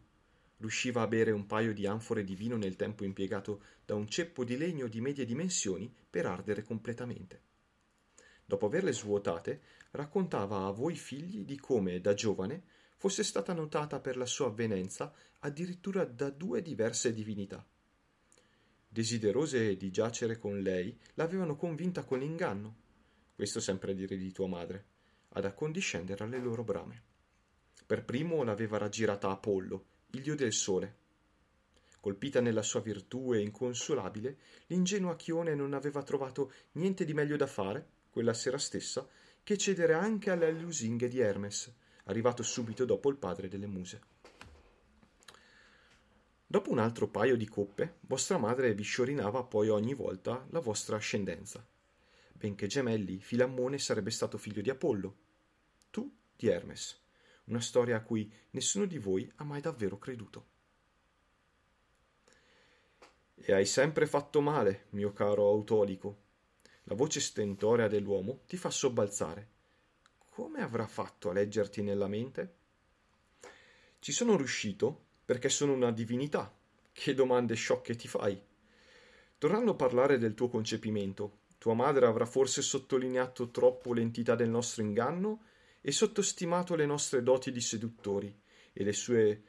Riusciva 0.60 1.02
a 1.02 1.08
bere 1.08 1.32
un 1.32 1.46
paio 1.46 1.74
di 1.74 1.86
anfore 1.86 2.24
di 2.24 2.36
vino 2.36 2.56
nel 2.56 2.78
tempo 2.78 3.04
impiegato 3.04 3.62
da 3.84 3.96
un 3.96 4.08
ceppo 4.08 4.46
di 4.46 4.56
legno 4.56 4.88
di 4.88 5.02
medie 5.02 5.26
dimensioni 5.26 5.94
per 6.10 6.26
ardere 6.26 6.64
completamente. 6.64 7.42
Dopo 8.50 8.68
averle 8.68 8.94
svuotate, 8.94 9.60
raccontava 9.92 10.68
a 10.68 10.72
voi 10.72 10.96
figli 10.96 11.44
di 11.44 11.60
come, 11.60 12.00
da 12.00 12.14
giovane, 12.14 12.64
fosse 12.96 13.22
stata 13.22 13.52
notata 13.52 14.00
per 14.00 14.16
la 14.16 14.26
sua 14.26 14.48
avvenenza 14.48 15.14
addirittura 15.40 16.06
da 16.06 16.30
due 16.30 16.62
diverse 16.62 17.14
divinità. 17.14 17.68
Desiderose 18.88 19.76
di 19.76 19.92
giacere 19.92 20.38
con 20.38 20.62
lei, 20.62 20.98
l'avevano 21.16 21.58
convinta 21.58 22.06
con 22.06 22.20
l'inganno, 22.20 22.76
questo 23.36 23.60
sempre 23.60 23.92
a 23.92 23.96
dire 23.96 24.16
di 24.16 24.32
tua 24.32 24.48
madre, 24.48 24.86
ad 25.34 25.44
accondiscendere 25.44 26.24
alle 26.24 26.40
loro 26.40 26.64
brame. 26.64 27.04
Per 27.86 28.06
primo 28.06 28.44
l'aveva 28.44 28.78
raggirata 28.78 29.30
Apollo, 29.30 29.86
il 30.12 30.22
dio 30.22 30.38
del 30.38 30.54
sole. 30.54 30.96
Colpita 32.00 32.40
nella 32.40 32.64
sua 32.64 32.80
virtù 32.80 33.34
e 33.34 33.42
inconsolabile, 33.42 34.38
l'ingenua 34.68 35.18
Chione 35.18 35.54
non 35.54 35.74
aveva 35.74 36.02
trovato 36.02 36.54
niente 36.74 37.04
di 37.04 37.14
meglio 37.14 37.36
da 37.36 37.46
fare 37.46 37.96
quella 38.18 38.34
sera 38.34 38.58
stessa, 38.58 39.08
che 39.44 39.60
cedere 39.60 39.94
anche 39.94 40.32
alle 40.32 40.52
lusinghe 40.52 41.08
di 41.08 41.20
Hermes, 41.20 41.72
arrivato 42.06 42.42
subito 42.42 42.84
dopo 42.84 43.12
il 43.12 43.16
padre 43.16 43.48
delle 43.48 43.68
muse. 43.68 44.02
Dopo 46.48 46.72
un 46.72 46.80
altro 46.80 47.10
paio 47.10 47.38
di 47.38 47.48
coppe, 47.48 47.98
vostra 48.00 48.40
madre 48.40 48.74
vi 48.74 48.82
sciorinava 48.82 49.44
poi 49.44 49.70
ogni 49.70 49.94
volta 49.94 50.48
la 50.50 50.60
vostra 50.60 50.96
ascendenza. 50.96 51.64
benché 52.34 52.66
gemelli, 52.66 53.20
Filammone 53.20 53.78
sarebbe 53.78 54.10
stato 54.10 54.40
figlio 54.40 54.62
di 54.64 54.72
Apollo, 54.72 55.18
tu 55.92 56.12
di 56.36 56.48
Hermes, 56.48 57.00
una 57.46 57.62
storia 57.62 57.98
a 57.98 58.02
cui 58.02 58.34
nessuno 58.52 58.86
di 58.86 58.98
voi 58.98 59.32
ha 59.36 59.44
mai 59.44 59.62
davvero 59.62 60.00
creduto. 60.00 60.48
E 63.36 63.54
hai 63.54 63.66
sempre 63.68 64.08
fatto 64.08 64.42
male, 64.42 64.88
mio 64.90 65.14
caro 65.14 65.48
Autolico. 65.48 66.26
La 66.90 66.96
voce 66.96 67.20
stentorea 67.20 67.90
dell'uomo 67.90 68.44
ti 68.48 68.56
fa 68.56 68.70
sobbalzare. 68.70 69.48
Come 70.30 70.62
avrà 70.62 70.88
fatto 70.88 71.30
a 71.30 71.34
leggerti 71.34 71.82
nella 71.82 72.08
mente? 72.08 72.56
Ci 74.00 74.14
sono 74.14 74.38
riuscito 74.38 75.06
perché 75.26 75.50
sono 75.50 75.74
una 75.74 75.92
divinità. 75.92 76.50
Che 76.94 77.14
domande 77.14 77.56
sciocche 77.56 77.98
ti 77.98 78.08
fai? 78.08 78.42
Tornando 79.38 79.72
a 79.72 79.76
parlare 79.76 80.18
del 80.18 80.34
tuo 80.34 80.48
concepimento, 80.48 81.40
tua 81.58 81.74
madre 81.74 82.06
avrà 82.06 82.26
forse 82.26 82.62
sottolineato 82.62 83.52
troppo 83.52 83.92
l'entità 83.92 84.36
del 84.36 84.50
nostro 84.50 84.82
inganno 84.82 85.42
e 85.82 85.92
sottostimato 85.92 86.76
le 86.76 86.86
nostre 86.86 87.22
doti 87.22 87.52
di 87.52 87.62
seduttori 87.62 88.34
e, 88.72 88.94
sue 88.94 89.44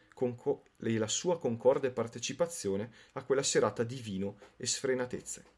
la 0.79 1.07
sua 1.07 1.39
concorde 1.39 1.93
partecipazione 1.93 2.91
a 3.12 3.23
quella 3.23 3.45
serata 3.45 3.85
di 3.85 4.01
vino 4.01 4.39
e 4.57 4.67
sfrenatezze. 4.67 5.58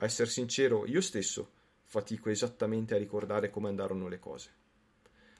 A 0.00 0.04
essere 0.04 0.28
sincero, 0.28 0.86
io 0.86 1.00
stesso 1.00 1.50
fatico 1.84 2.30
esattamente 2.30 2.94
a 2.94 2.98
ricordare 2.98 3.50
come 3.50 3.68
andarono 3.68 4.08
le 4.08 4.18
cose. 4.18 4.54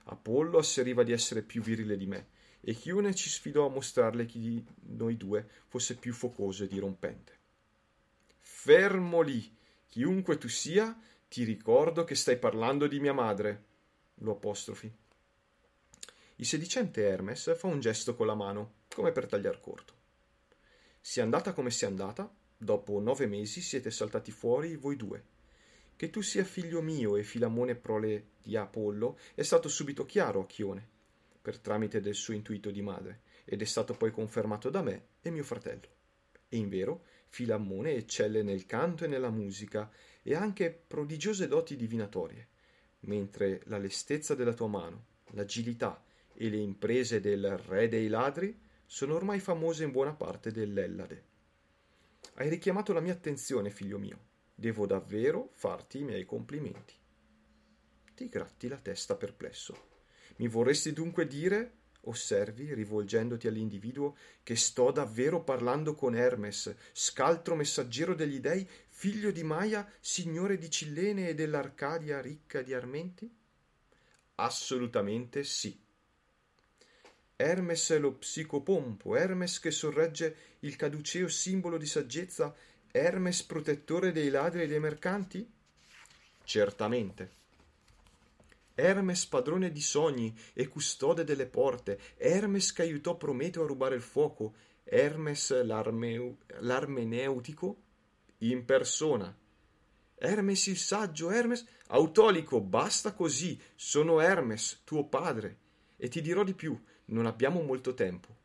Apollo 0.04 0.58
asseriva 0.58 1.02
di 1.02 1.12
essere 1.12 1.42
più 1.42 1.62
virile 1.62 1.96
di 1.96 2.06
me 2.06 2.28
e 2.60 2.74
Chiune 2.74 3.14
ci 3.14 3.28
sfidò 3.28 3.66
a 3.66 3.70
mostrarle 3.70 4.26
chi 4.26 4.40
di 4.40 4.66
noi 4.96 5.16
due 5.16 5.46
fosse 5.66 5.96
più 5.96 6.12
focoso 6.12 6.64
e 6.64 6.68
dirompente. 6.68 7.38
Fermo 8.38 9.20
lì! 9.20 9.56
Chiunque 9.86 10.38
tu 10.38 10.48
sia, 10.48 10.98
ti 11.28 11.44
ricordo 11.44 12.04
che 12.04 12.14
stai 12.14 12.36
parlando 12.36 12.86
di 12.86 13.00
mia 13.00 13.12
madre. 13.12 13.64
Lo 14.16 14.32
apostrofi. 14.32 14.92
Il 16.36 16.46
sedicente 16.46 17.02
Hermes 17.02 17.56
fa 17.56 17.66
un 17.68 17.80
gesto 17.80 18.14
con 18.14 18.26
la 18.26 18.34
mano, 18.34 18.80
come 18.94 19.12
per 19.12 19.26
tagliar 19.26 19.60
corto. 19.60 19.94
Sia 21.00 21.22
andata 21.22 21.52
come 21.52 21.70
sia 21.70 21.88
andata, 21.88 22.30
dopo 22.58 23.00
nove 23.00 23.26
mesi 23.26 23.60
siete 23.60 23.90
saltati 23.90 24.32
fuori 24.32 24.76
voi 24.76 24.96
due. 24.96 25.24
Che 25.94 26.10
tu 26.10 26.20
sia 26.20 26.44
figlio 26.44 26.82
mio 26.82 27.16
e 27.16 27.22
Filamone 27.22 27.76
prole 27.76 28.30
di 28.42 28.56
Apollo 28.56 29.18
è 29.34 29.42
stato 29.42 29.68
subito 29.68 30.04
chiaro 30.04 30.42
a 30.42 30.46
Chione, 30.46 30.86
per 31.40 31.58
tramite 31.58 32.00
del 32.00 32.14
suo 32.14 32.34
intuito 32.34 32.70
di 32.70 32.82
madre, 32.82 33.22
ed 33.44 33.62
è 33.62 33.64
stato 33.64 33.94
poi 33.94 34.10
confermato 34.10 34.70
da 34.70 34.82
me 34.82 35.06
e 35.22 35.30
mio 35.30 35.44
fratello. 35.44 35.88
E 36.48 36.56
invero, 36.56 37.04
Filammone 37.28 37.92
eccelle 37.92 38.42
nel 38.42 38.66
canto 38.66 39.04
e 39.04 39.08
nella 39.08 39.30
musica 39.30 39.90
e 40.22 40.34
anche 40.34 40.70
prodigiose 40.70 41.46
doti 41.46 41.76
divinatorie, 41.76 42.48
mentre 43.00 43.62
la 43.64 43.78
lestezza 43.78 44.34
della 44.34 44.54
tua 44.54 44.68
mano, 44.68 45.04
l'agilità 45.32 46.02
e 46.32 46.48
le 46.48 46.58
imprese 46.58 47.20
del 47.20 47.56
re 47.56 47.88
dei 47.88 48.08
ladri 48.08 48.58
sono 48.84 49.14
ormai 49.14 49.40
famose 49.40 49.84
in 49.84 49.90
buona 49.90 50.14
parte 50.14 50.50
dell'Ellade. 50.50 51.27
Hai 52.40 52.48
richiamato 52.48 52.92
la 52.92 53.00
mia 53.00 53.14
attenzione, 53.14 53.68
figlio 53.68 53.98
mio. 53.98 54.26
Devo 54.54 54.86
davvero 54.86 55.50
farti 55.54 55.98
i 55.98 56.04
miei 56.04 56.24
complimenti. 56.24 56.94
Ti 58.14 58.28
gratti 58.28 58.68
la 58.68 58.76
testa 58.76 59.16
perplesso. 59.16 59.76
Mi 60.36 60.46
vorresti 60.46 60.92
dunque 60.92 61.26
dire, 61.26 61.72
osservi, 62.02 62.74
rivolgendoti 62.74 63.48
all'individuo, 63.48 64.16
che 64.44 64.54
sto 64.54 64.92
davvero 64.92 65.42
parlando 65.42 65.96
con 65.96 66.14
Hermes, 66.14 66.72
scaltro 66.92 67.56
messaggero 67.56 68.14
degli 68.14 68.38
dei, 68.38 68.64
figlio 68.86 69.32
di 69.32 69.42
Maia, 69.42 69.90
signore 69.98 70.58
di 70.58 70.70
Cillene 70.70 71.30
e 71.30 71.34
dell'Arcadia 71.34 72.20
ricca 72.20 72.62
di 72.62 72.72
armenti? 72.72 73.28
Assolutamente 74.36 75.42
sì. 75.42 75.76
Hermes 77.40 77.90
è 77.90 78.00
lo 78.00 78.14
psicopompo, 78.14 79.14
Hermes 79.14 79.60
che 79.60 79.70
sorregge 79.70 80.56
il 80.60 80.74
caduceo 80.74 81.28
simbolo 81.28 81.78
di 81.78 81.86
saggezza, 81.86 82.52
Hermes 82.90 83.44
protettore 83.44 84.10
dei 84.10 84.28
ladri 84.28 84.62
e 84.62 84.66
dei 84.66 84.80
mercanti? 84.80 85.48
Certamente. 86.42 87.30
Hermes 88.74 89.24
padrone 89.26 89.70
di 89.70 89.80
sogni 89.80 90.36
e 90.52 90.66
custode 90.66 91.22
delle 91.22 91.46
porte, 91.46 92.00
Hermes 92.16 92.72
che 92.72 92.82
aiutò 92.82 93.16
Prometeo 93.16 93.62
a 93.62 93.66
rubare 93.68 93.94
il 93.94 94.02
fuoco, 94.02 94.54
Hermes 94.82 95.62
l'armeu- 95.62 96.36
l'armeneutico 96.58 97.76
in 98.38 98.64
persona. 98.64 99.32
Hermes 100.16 100.66
il 100.66 100.76
saggio, 100.76 101.30
Hermes 101.30 101.64
Autolico, 101.86 102.60
basta 102.60 103.12
così, 103.12 103.56
sono 103.76 104.18
Hermes, 104.18 104.80
tuo 104.82 105.04
padre. 105.04 105.66
E 106.00 106.08
ti 106.08 106.22
dirò 106.22 106.44
di 106.44 106.54
più, 106.54 106.80
non 107.06 107.26
abbiamo 107.26 107.60
molto 107.60 107.92
tempo. 107.92 108.36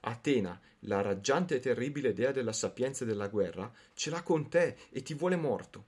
Atena, 0.00 0.60
la 0.80 1.02
raggiante 1.02 1.54
e 1.54 1.60
terribile 1.60 2.12
dea 2.12 2.32
della 2.32 2.52
sapienza 2.52 3.04
e 3.04 3.06
della 3.06 3.28
guerra, 3.28 3.72
ce 3.94 4.10
l'ha 4.10 4.22
con 4.24 4.48
te 4.48 4.76
e 4.90 5.00
ti 5.02 5.14
vuole 5.14 5.36
morto. 5.36 5.86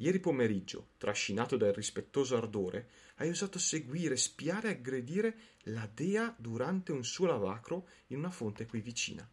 Ieri 0.00 0.18
pomeriggio, 0.18 0.88
trascinato 0.96 1.56
dal 1.56 1.72
rispettoso 1.72 2.36
ardore, 2.36 2.88
hai 3.16 3.28
osato 3.28 3.60
seguire, 3.60 4.16
spiare 4.16 4.68
e 4.68 4.70
aggredire 4.72 5.36
la 5.64 5.88
dea 5.92 6.34
durante 6.36 6.90
un 6.90 7.04
suo 7.04 7.26
lavacro 7.26 7.86
in 8.08 8.18
una 8.18 8.30
fonte 8.30 8.66
qui 8.66 8.80
vicina. 8.80 9.28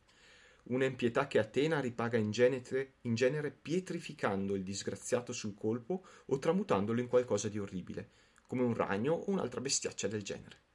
Una 0.63 0.85
impietà 0.85 1.25
che 1.25 1.39
Atena 1.39 1.79
ripaga 1.79 2.17
in 2.17 2.29
genere, 2.29 2.95
in 3.01 3.15
genere 3.15 3.49
pietrificando 3.49 4.53
il 4.53 4.63
disgraziato 4.63 5.31
sul 5.31 5.55
colpo 5.55 6.05
o 6.25 6.37
tramutandolo 6.37 6.99
in 6.99 7.07
qualcosa 7.07 7.47
di 7.47 7.57
orribile, 7.57 8.09
come 8.45 8.63
un 8.63 8.73
ragno 8.75 9.13
o 9.13 9.31
un'altra 9.31 9.61
bestiaccia 9.61 10.07
del 10.07 10.21
genere. 10.21 10.65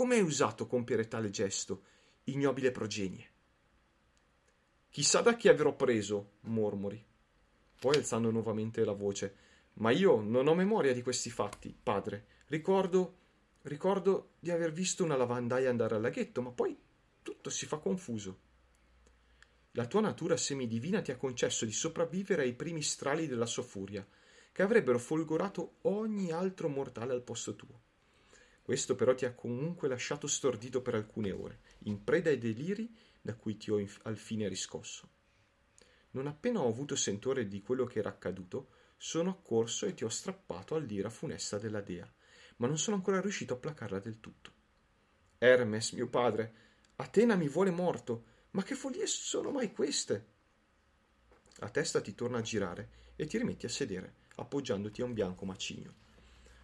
Come 0.00 0.14
hai 0.14 0.22
usato 0.22 0.66
compiere 0.66 1.08
tale 1.08 1.28
gesto, 1.28 1.82
ignobile 2.24 2.70
progenie? 2.70 3.30
Chissà 4.88 5.20
da 5.20 5.36
chi 5.36 5.46
avrò 5.48 5.76
preso, 5.76 6.36
mormori. 6.44 7.04
Poi 7.78 7.96
alzando 7.96 8.30
nuovamente 8.30 8.82
la 8.82 8.94
voce. 8.94 9.36
Ma 9.74 9.90
io 9.90 10.22
non 10.22 10.46
ho 10.46 10.54
memoria 10.54 10.94
di 10.94 11.02
questi 11.02 11.28
fatti, 11.28 11.76
padre. 11.82 12.24
Ricordo. 12.46 13.16
ricordo 13.64 14.30
di 14.38 14.50
aver 14.50 14.72
visto 14.72 15.04
una 15.04 15.16
lavandaia 15.16 15.68
andare 15.68 15.96
al 15.96 16.00
laghetto, 16.00 16.40
ma 16.40 16.50
poi 16.50 16.74
tutto 17.20 17.50
si 17.50 17.66
fa 17.66 17.76
confuso. 17.76 18.38
La 19.72 19.84
tua 19.84 20.00
natura 20.00 20.38
semidivina 20.38 21.02
ti 21.02 21.10
ha 21.10 21.18
concesso 21.18 21.66
di 21.66 21.72
sopravvivere 21.72 22.40
ai 22.40 22.54
primi 22.54 22.80
strali 22.80 23.26
della 23.26 23.44
sua 23.44 23.64
furia, 23.64 24.08
che 24.50 24.62
avrebbero 24.62 24.98
folgorato 24.98 25.74
ogni 25.82 26.32
altro 26.32 26.70
mortale 26.70 27.12
al 27.12 27.22
posto 27.22 27.54
tuo. 27.54 27.88
Questo 28.70 28.94
però 28.94 29.16
ti 29.16 29.24
ha 29.24 29.34
comunque 29.34 29.88
lasciato 29.88 30.28
stordito 30.28 30.80
per 30.80 30.94
alcune 30.94 31.32
ore, 31.32 31.58
in 31.86 32.04
preda 32.04 32.30
ai 32.30 32.38
deliri 32.38 32.96
da 33.20 33.34
cui 33.34 33.56
ti 33.56 33.68
ho 33.68 33.84
alfine 34.02 34.46
riscosso. 34.46 35.08
Non 36.12 36.28
appena 36.28 36.60
ho 36.60 36.68
avuto 36.68 36.94
sentore 36.94 37.48
di 37.48 37.62
quello 37.62 37.84
che 37.84 37.98
era 37.98 38.10
accaduto, 38.10 38.68
sono 38.96 39.30
accorso 39.30 39.86
e 39.86 39.94
ti 39.94 40.04
ho 40.04 40.08
strappato 40.08 40.76
all'ira 40.76 41.10
funesta 41.10 41.58
della 41.58 41.80
dea, 41.80 42.08
ma 42.58 42.68
non 42.68 42.78
sono 42.78 42.94
ancora 42.94 43.20
riuscito 43.20 43.54
a 43.54 43.56
placarla 43.56 43.98
del 43.98 44.20
tutto. 44.20 44.52
Hermes, 45.38 45.90
mio 45.90 46.06
padre, 46.06 46.54
Atena 46.94 47.34
mi 47.34 47.48
vuole 47.48 47.72
morto, 47.72 48.24
ma 48.52 48.62
che 48.62 48.76
follie 48.76 49.08
sono 49.08 49.50
mai 49.50 49.72
queste? 49.72 50.26
La 51.56 51.70
testa 51.70 52.00
ti 52.00 52.14
torna 52.14 52.38
a 52.38 52.42
girare 52.42 52.90
e 53.16 53.26
ti 53.26 53.36
rimetti 53.36 53.66
a 53.66 53.68
sedere, 53.68 54.14
appoggiandoti 54.36 55.02
a 55.02 55.06
un 55.06 55.12
bianco 55.12 55.44
macigno. 55.44 56.06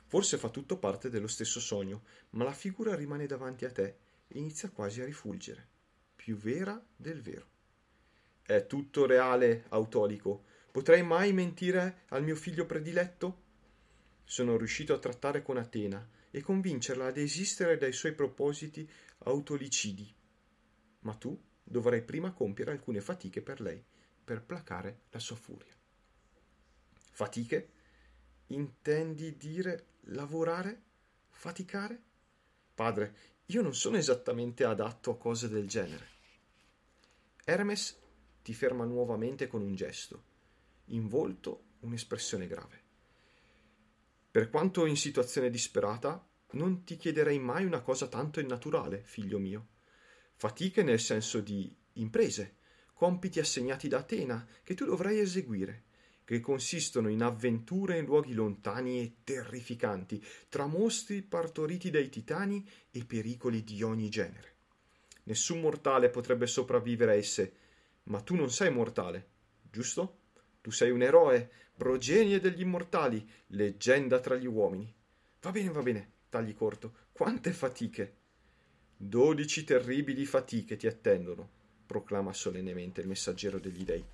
Forse 0.08 0.38
fa 0.38 0.48
tutto 0.50 0.78
parte 0.78 1.10
dello 1.10 1.26
stesso 1.26 1.58
sogno, 1.58 2.04
ma 2.30 2.44
la 2.44 2.52
figura 2.52 2.94
rimane 2.94 3.26
davanti 3.26 3.64
a 3.64 3.72
te 3.72 3.96
e 4.28 4.38
inizia 4.38 4.70
quasi 4.70 5.00
a 5.00 5.04
rifulgere, 5.04 5.68
più 6.14 6.36
vera 6.36 6.80
del 6.94 7.20
vero. 7.20 7.54
È 8.42 8.66
tutto 8.66 9.06
reale, 9.06 9.64
Autolico. 9.70 10.44
Potrei 10.70 11.02
mai 11.02 11.32
mentire 11.32 12.02
al 12.08 12.22
mio 12.22 12.36
figlio 12.36 12.66
prediletto? 12.66 13.42
Sono 14.24 14.56
riuscito 14.56 14.94
a 14.94 14.98
trattare 14.98 15.42
con 15.42 15.56
Atena 15.56 16.08
e 16.30 16.40
convincerla 16.40 17.06
a 17.06 17.12
desistere 17.12 17.76
dai 17.76 17.92
suoi 17.92 18.12
propositi 18.12 18.88
autolicidi. 19.24 20.14
Ma 21.00 21.14
tu 21.14 21.40
dovrai 21.62 22.02
prima 22.02 22.32
compiere 22.32 22.70
alcune 22.70 23.00
fatiche 23.00 23.42
per 23.42 23.60
lei, 23.60 23.82
per 24.24 24.42
placare 24.42 25.00
la 25.10 25.18
sua 25.18 25.36
furia. 25.36 25.74
Fatiche? 27.10 27.70
Intendi 28.48 29.36
dire 29.36 29.86
lavorare? 30.02 30.82
Faticare? 31.30 32.00
Padre, 32.74 33.16
io 33.46 33.60
non 33.60 33.74
sono 33.74 33.96
esattamente 33.96 34.64
adatto 34.64 35.10
a 35.10 35.18
cose 35.18 35.48
del 35.48 35.66
genere. 35.66 36.08
Hermes 37.44 37.98
ti 38.42 38.54
ferma 38.54 38.84
nuovamente 38.84 39.48
con 39.48 39.62
un 39.62 39.74
gesto, 39.74 40.22
in 40.86 41.08
volto 41.08 41.64
un'espressione 41.80 42.46
grave. 42.46 42.82
Per 44.30 44.48
quanto 44.48 44.86
in 44.86 44.96
situazione 44.96 45.50
disperata, 45.50 46.24
non 46.52 46.84
ti 46.84 46.96
chiederei 46.96 47.40
mai 47.40 47.64
una 47.64 47.80
cosa 47.80 48.06
tanto 48.06 48.38
innaturale, 48.38 49.02
figlio 49.04 49.40
mio. 49.40 49.66
Fatiche 50.36 50.84
nel 50.84 51.00
senso 51.00 51.40
di 51.40 51.74
imprese, 51.94 52.58
compiti 52.92 53.40
assegnati 53.40 53.88
da 53.88 53.98
Atena 53.98 54.46
che 54.62 54.74
tu 54.74 54.84
dovrai 54.84 55.18
eseguire 55.18 55.85
che 56.26 56.40
consistono 56.40 57.08
in 57.08 57.22
avventure 57.22 57.98
in 57.98 58.04
luoghi 58.04 58.34
lontani 58.34 59.00
e 59.00 59.18
terrificanti, 59.22 60.20
tra 60.48 60.66
mostri 60.66 61.22
partoriti 61.22 61.88
dai 61.88 62.08
titani 62.08 62.68
e 62.90 63.04
pericoli 63.04 63.62
di 63.62 63.80
ogni 63.84 64.08
genere. 64.08 64.54
Nessun 65.22 65.60
mortale 65.60 66.10
potrebbe 66.10 66.48
sopravvivere 66.48 67.12
a 67.12 67.14
esse, 67.14 67.54
ma 68.04 68.20
tu 68.22 68.34
non 68.34 68.50
sei 68.50 68.72
mortale, 68.72 69.28
giusto? 69.70 70.18
Tu 70.60 70.72
sei 70.72 70.90
un 70.90 71.02
eroe, 71.02 71.48
progenie 71.76 72.40
degli 72.40 72.60
immortali, 72.60 73.24
leggenda 73.48 74.18
tra 74.18 74.34
gli 74.34 74.46
uomini. 74.46 74.92
Va 75.42 75.52
bene, 75.52 75.70
va 75.70 75.82
bene, 75.82 76.10
tagli 76.28 76.54
corto. 76.54 76.92
Quante 77.12 77.52
fatiche! 77.52 78.16
Dodici 78.96 79.62
terribili 79.62 80.26
fatiche 80.26 80.76
ti 80.76 80.88
attendono, 80.88 81.48
proclama 81.86 82.32
solennemente 82.32 83.00
il 83.00 83.06
messaggero 83.06 83.60
degli 83.60 83.84
dei. 83.84 84.04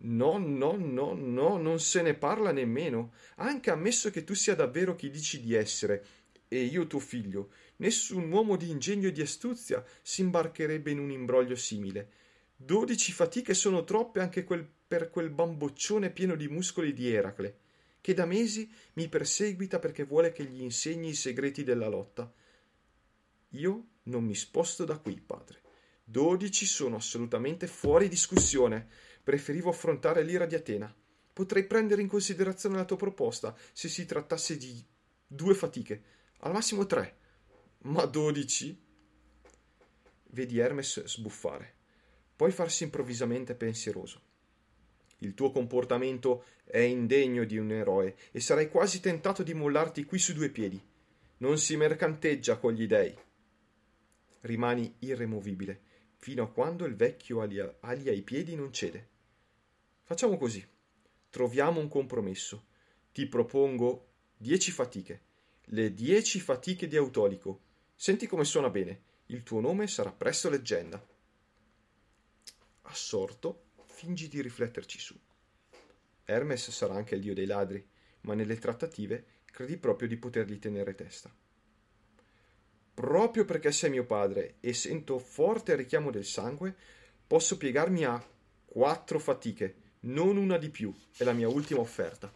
No, 0.00 0.38
no, 0.38 0.76
no, 0.76 1.14
no, 1.14 1.56
non 1.56 1.80
se 1.80 2.02
ne 2.02 2.14
parla 2.14 2.52
nemmeno. 2.52 3.12
Anche 3.36 3.70
ammesso 3.70 4.10
che 4.10 4.24
tu 4.24 4.34
sia 4.34 4.54
davvero 4.54 4.94
chi 4.94 5.08
dici 5.08 5.40
di 5.40 5.54
essere, 5.54 6.04
e 6.48 6.62
io 6.64 6.86
tuo 6.86 7.00
figlio, 7.00 7.50
nessun 7.76 8.30
uomo 8.30 8.56
di 8.56 8.70
ingegno 8.70 9.08
e 9.08 9.12
di 9.12 9.22
astuzia 9.22 9.84
si 10.02 10.20
imbarcherebbe 10.20 10.90
in 10.90 10.98
un 10.98 11.10
imbroglio 11.10 11.56
simile. 11.56 12.10
Dodici 12.56 13.12
fatiche 13.12 13.54
sono 13.54 13.84
troppe 13.84 14.20
anche 14.20 14.44
quel, 14.44 14.68
per 14.86 15.10
quel 15.10 15.30
bamboccione 15.30 16.10
pieno 16.10 16.36
di 16.36 16.48
muscoli 16.48 16.92
di 16.92 17.10
Eracle, 17.10 17.58
che 18.00 18.14
da 18.14 18.26
mesi 18.26 18.70
mi 18.94 19.08
perseguita 19.08 19.78
perché 19.78 20.04
vuole 20.04 20.32
che 20.32 20.44
gli 20.44 20.60
insegni 20.60 21.08
i 21.08 21.14
segreti 21.14 21.64
della 21.64 21.88
lotta. 21.88 22.32
Io 23.50 23.86
non 24.04 24.24
mi 24.24 24.34
sposto 24.34 24.84
da 24.84 24.98
qui, 24.98 25.20
padre. 25.20 25.62
Dodici 26.04 26.66
sono 26.66 26.96
assolutamente 26.96 27.66
fuori 27.66 28.08
discussione. 28.08 28.88
Preferivo 29.24 29.70
affrontare 29.70 30.22
l'ira 30.22 30.46
di 30.46 30.54
Atena. 30.54 30.94
Potrei 31.32 31.64
prendere 31.64 32.02
in 32.02 32.06
considerazione 32.08 32.76
la 32.76 32.84
tua 32.84 32.96
proposta 32.96 33.56
se 33.72 33.88
si 33.88 34.06
trattasse 34.06 34.56
di 34.56 34.84
due 35.26 35.54
fatiche, 35.54 36.02
al 36.40 36.52
massimo 36.52 36.86
tre. 36.86 37.16
Ma 37.78 38.04
dodici? 38.04 38.80
Vedi 40.26 40.58
Hermes 40.58 41.04
sbuffare, 41.04 41.74
poi 42.36 42.52
farsi 42.52 42.84
improvvisamente 42.84 43.56
pensieroso. 43.56 44.20
Il 45.18 45.34
tuo 45.34 45.50
comportamento 45.50 46.44
è 46.64 46.78
indegno 46.78 47.44
di 47.44 47.58
un 47.58 47.72
eroe 47.72 48.16
e 48.30 48.38
sarai 48.40 48.68
quasi 48.68 49.00
tentato 49.00 49.42
di 49.42 49.54
mollarti 49.54 50.04
qui 50.04 50.18
su 50.18 50.32
due 50.34 50.50
piedi. 50.50 50.80
Non 51.38 51.58
si 51.58 51.76
mercanteggia 51.76 52.58
con 52.58 52.72
gli 52.72 52.86
dei 52.86 53.16
rimani 54.44 54.96
irremovibile, 55.00 55.80
fino 56.16 56.44
a 56.44 56.50
quando 56.50 56.84
il 56.84 56.96
vecchio 56.96 57.40
alia 57.40 57.76
ai 57.80 58.22
piedi 58.22 58.54
non 58.54 58.72
cede. 58.72 59.08
Facciamo 60.04 60.36
così. 60.36 60.66
Troviamo 61.30 61.80
un 61.80 61.88
compromesso. 61.88 62.66
Ti 63.12 63.26
propongo 63.26 64.06
dieci 64.36 64.70
fatiche. 64.70 65.22
Le 65.66 65.92
dieci 65.92 66.40
fatiche 66.40 66.86
di 66.86 66.96
Autolico. 66.96 67.60
Senti 67.94 68.26
come 68.26 68.44
suona 68.44 68.70
bene. 68.70 69.02
Il 69.26 69.42
tuo 69.42 69.60
nome 69.60 69.86
sarà 69.86 70.12
presto 70.12 70.48
leggenda. 70.48 71.04
Assorto, 72.82 73.64
fingi 73.86 74.28
di 74.28 74.40
rifletterci 74.40 74.98
su. 74.98 75.18
Hermes 76.24 76.70
sarà 76.70 76.94
anche 76.94 77.14
il 77.14 77.20
dio 77.20 77.34
dei 77.34 77.46
ladri, 77.46 77.84
ma 78.22 78.34
nelle 78.34 78.58
trattative 78.58 79.24
credi 79.44 79.76
proprio 79.76 80.08
di 80.08 80.16
potergli 80.16 80.58
tenere 80.58 80.94
testa 80.94 81.34
proprio 82.94 83.44
perché 83.44 83.72
sei 83.72 83.90
mio 83.90 84.06
padre 84.06 84.54
e 84.60 84.72
sento 84.72 85.18
forte 85.18 85.74
richiamo 85.74 86.12
del 86.12 86.24
sangue, 86.24 86.74
posso 87.26 87.56
piegarmi 87.56 88.04
a 88.04 88.24
quattro 88.64 89.18
fatiche, 89.18 89.74
non 90.04 90.36
una 90.36 90.58
di 90.58 90.70
più, 90.70 90.92
è 91.16 91.24
la 91.24 91.32
mia 91.32 91.48
ultima 91.48 91.80
offerta. 91.80 92.32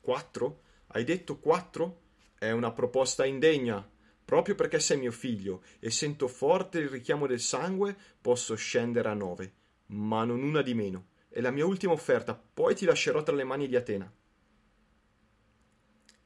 Quattro? 0.00 0.62
Hai 0.88 1.04
detto 1.04 1.38
quattro? 1.38 2.00
È 2.38 2.50
una 2.50 2.72
proposta 2.72 3.24
indegna. 3.24 3.88
Proprio 4.24 4.56
perché 4.56 4.80
sei 4.80 4.98
mio 4.98 5.12
figlio 5.12 5.62
e 5.78 5.90
sento 5.90 6.26
forte 6.26 6.78
il 6.78 6.88
richiamo 6.88 7.26
del 7.28 7.40
sangue, 7.40 7.96
posso 8.20 8.56
scendere 8.56 9.08
a 9.08 9.14
nove, 9.14 9.52
ma 9.86 10.24
non 10.24 10.42
una 10.42 10.62
di 10.62 10.74
meno. 10.74 11.08
È 11.28 11.40
la 11.40 11.52
mia 11.52 11.64
ultima 11.64 11.92
offerta, 11.92 12.34
poi 12.34 12.74
ti 12.74 12.84
lascerò 12.86 13.22
tra 13.22 13.34
le 13.34 13.44
mani 13.44 13.68
di 13.68 13.76
Atena. 13.76 14.12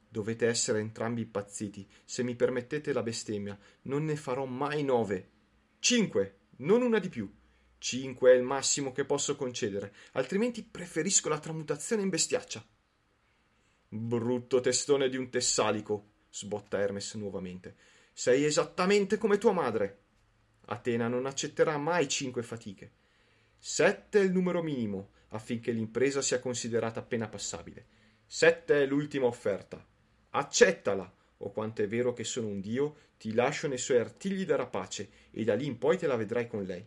Dovete 0.08 0.46
essere 0.46 0.80
entrambi 0.80 1.22
impazziti. 1.22 1.86
Se 2.04 2.22
mi 2.22 2.34
permettete 2.34 2.92
la 2.94 3.02
bestemmia, 3.02 3.58
non 3.82 4.06
ne 4.06 4.16
farò 4.16 4.46
mai 4.46 4.82
nove. 4.82 5.28
Cinque, 5.78 6.38
non 6.58 6.80
una 6.82 6.98
di 6.98 7.08
più. 7.10 7.30
Cinque 7.82 8.32
è 8.32 8.34
il 8.34 8.42
massimo 8.42 8.92
che 8.92 9.06
posso 9.06 9.36
concedere, 9.36 9.94
altrimenti 10.12 10.62
preferisco 10.62 11.30
la 11.30 11.38
tramutazione 11.38 12.02
in 12.02 12.10
bestiaccia. 12.10 12.62
Brutto 13.88 14.60
testone 14.60 15.08
di 15.08 15.16
un 15.16 15.30
tessalico, 15.30 16.10
sbotta 16.30 16.78
Hermes 16.78 17.14
nuovamente. 17.14 17.74
Sei 18.12 18.44
esattamente 18.44 19.16
come 19.16 19.38
tua 19.38 19.52
madre. 19.52 19.98
Atena 20.66 21.08
non 21.08 21.24
accetterà 21.24 21.78
mai 21.78 22.06
cinque 22.06 22.42
fatiche. 22.42 22.92
Sette 23.56 24.20
è 24.20 24.24
il 24.24 24.30
numero 24.30 24.62
minimo 24.62 25.12
affinché 25.28 25.72
l'impresa 25.72 26.20
sia 26.20 26.38
considerata 26.38 27.00
appena 27.00 27.28
passabile. 27.28 27.86
Sette 28.26 28.82
è 28.82 28.86
l'ultima 28.86 29.24
offerta. 29.24 29.82
Accettala, 30.32 31.10
o 31.38 31.50
quanto 31.50 31.80
è 31.80 31.88
vero 31.88 32.12
che 32.12 32.24
sono 32.24 32.48
un 32.48 32.60
dio, 32.60 32.96
ti 33.16 33.32
lascio 33.32 33.68
nei 33.68 33.78
suoi 33.78 34.00
artigli 34.00 34.44
da 34.44 34.56
rapace 34.56 35.10
e 35.30 35.44
da 35.44 35.54
lì 35.54 35.64
in 35.64 35.78
poi 35.78 35.96
te 35.96 36.06
la 36.06 36.16
vedrai 36.16 36.46
con 36.46 36.62
lei. 36.64 36.86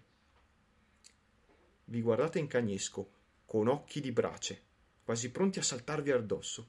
Vi 1.86 2.02
guardate 2.02 2.40
in 2.40 2.48
cagnesco, 2.48 3.12
con 3.46 3.68
occhi 3.68 4.02
di 4.02 4.12
brace, 4.12 4.62
quasi 5.04 5.32
pronti 5.32 5.60
a 5.60 5.64
saltarvi 5.64 6.12
addosso. 6.12 6.68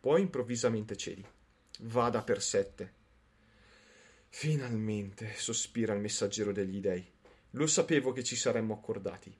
Poi 0.00 0.20
improvvisamente 0.20 0.96
cedi. 0.96 1.24
Vada 1.80 2.22
per 2.22 2.42
sette. 2.42 2.94
Finalmente, 4.28 5.34
sospira 5.36 5.94
il 5.94 6.00
messaggero 6.00 6.52
degli 6.52 6.80
dei. 6.80 7.04
Lo 7.52 7.66
sapevo 7.66 8.12
che 8.12 8.22
ci 8.22 8.36
saremmo 8.36 8.74
accordati. 8.74 9.36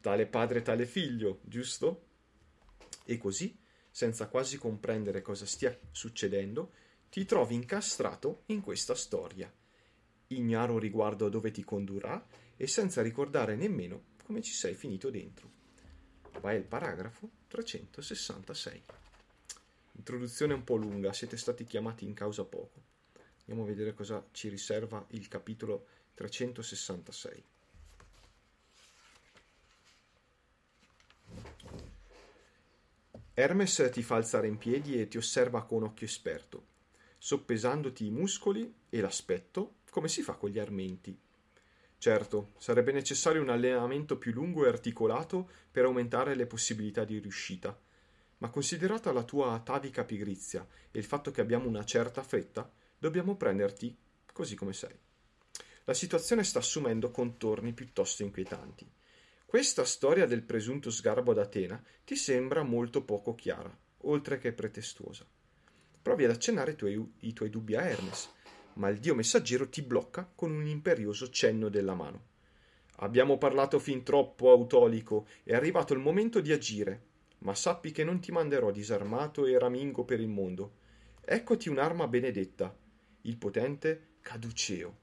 Tale 0.00 0.26
padre, 0.26 0.62
tale 0.62 0.86
figlio, 0.86 1.40
giusto? 1.42 2.06
E 3.04 3.16
così 3.16 3.62
senza 3.94 4.26
quasi 4.26 4.58
comprendere 4.58 5.22
cosa 5.22 5.46
stia 5.46 5.78
succedendo, 5.92 6.72
ti 7.10 7.24
trovi 7.24 7.54
incastrato 7.54 8.42
in 8.46 8.60
questa 8.60 8.96
storia, 8.96 9.48
ignaro 10.26 10.80
riguardo 10.80 11.26
a 11.26 11.28
dove 11.28 11.52
ti 11.52 11.62
condurrà 11.62 12.26
e 12.56 12.66
senza 12.66 13.02
ricordare 13.02 13.54
nemmeno 13.54 14.13
come 14.24 14.42
ci 14.42 14.52
sei 14.52 14.74
finito 14.74 15.10
dentro. 15.10 15.50
Vai 16.40 16.56
al 16.56 16.64
paragrafo 16.64 17.30
366. 17.48 18.82
Introduzione 19.92 20.54
un 20.54 20.64
po' 20.64 20.76
lunga, 20.76 21.12
siete 21.12 21.36
stati 21.36 21.64
chiamati 21.64 22.04
in 22.04 22.14
causa 22.14 22.44
poco. 22.44 22.82
Andiamo 23.40 23.62
a 23.62 23.66
vedere 23.66 23.94
cosa 23.94 24.26
ci 24.32 24.48
riserva 24.48 25.04
il 25.10 25.28
capitolo 25.28 25.86
366. 26.14 27.44
Hermes 33.36 33.90
ti 33.92 34.02
fa 34.02 34.16
alzare 34.16 34.46
in 34.46 34.58
piedi 34.58 35.00
e 35.00 35.08
ti 35.08 35.16
osserva 35.16 35.64
con 35.64 35.82
occhio 35.82 36.06
esperto, 36.06 36.66
soppesandoti 37.18 38.06
i 38.06 38.10
muscoli 38.10 38.72
e 38.88 39.00
l'aspetto, 39.00 39.78
come 39.90 40.08
si 40.08 40.22
fa 40.22 40.34
con 40.34 40.50
gli 40.50 40.58
armenti. 40.58 41.18
Certo, 42.04 42.52
sarebbe 42.58 42.92
necessario 42.92 43.40
un 43.40 43.48
allenamento 43.48 44.18
più 44.18 44.30
lungo 44.32 44.66
e 44.66 44.68
articolato 44.68 45.48
per 45.70 45.86
aumentare 45.86 46.34
le 46.34 46.44
possibilità 46.44 47.02
di 47.02 47.18
riuscita, 47.18 47.74
ma 48.36 48.50
considerata 48.50 49.10
la 49.10 49.22
tua 49.22 49.54
atavica 49.54 50.04
pigrizia 50.04 50.68
e 50.90 50.98
il 50.98 51.06
fatto 51.06 51.30
che 51.30 51.40
abbiamo 51.40 51.66
una 51.66 51.82
certa 51.82 52.22
fretta, 52.22 52.70
dobbiamo 52.98 53.36
prenderti 53.36 53.96
così 54.34 54.54
come 54.54 54.74
sei. 54.74 54.94
La 55.84 55.94
situazione 55.94 56.44
sta 56.44 56.58
assumendo 56.58 57.10
contorni 57.10 57.72
piuttosto 57.72 58.22
inquietanti. 58.22 58.86
Questa 59.46 59.86
storia 59.86 60.26
del 60.26 60.42
presunto 60.42 60.90
sgarbo 60.90 61.30
ad 61.30 61.38
Atena 61.38 61.82
ti 62.04 62.16
sembra 62.16 62.62
molto 62.62 63.02
poco 63.02 63.34
chiara, 63.34 63.74
oltre 64.02 64.36
che 64.36 64.52
pretestuosa. 64.52 65.24
Provi 66.02 66.24
ad 66.24 66.32
accennare 66.32 66.72
i 66.72 66.76
tuoi, 66.76 67.12
i 67.20 67.32
tuoi 67.32 67.48
dubbi 67.48 67.76
a 67.76 67.88
Hermes, 67.88 68.28
ma 68.74 68.88
il 68.88 68.98
dio 68.98 69.14
messaggero 69.14 69.68
ti 69.68 69.82
blocca 69.82 70.30
con 70.34 70.52
un 70.52 70.66
imperioso 70.66 71.30
cenno 71.30 71.68
della 71.68 71.94
mano. 71.94 72.32
Abbiamo 72.98 73.38
parlato 73.38 73.78
fin 73.78 74.02
troppo, 74.02 74.50
Autolico, 74.50 75.26
è 75.42 75.54
arrivato 75.54 75.92
il 75.92 76.00
momento 76.00 76.40
di 76.40 76.52
agire, 76.52 77.02
ma 77.38 77.54
sappi 77.54 77.90
che 77.90 78.04
non 78.04 78.20
ti 78.20 78.32
manderò 78.32 78.70
disarmato 78.70 79.46
e 79.46 79.58
ramingo 79.58 80.04
per 80.04 80.20
il 80.20 80.28
mondo. 80.28 80.72
Eccoti 81.24 81.68
un'arma 81.68 82.06
benedetta, 82.06 82.74
il 83.22 83.36
potente 83.36 84.08
Caduceo. 84.20 84.98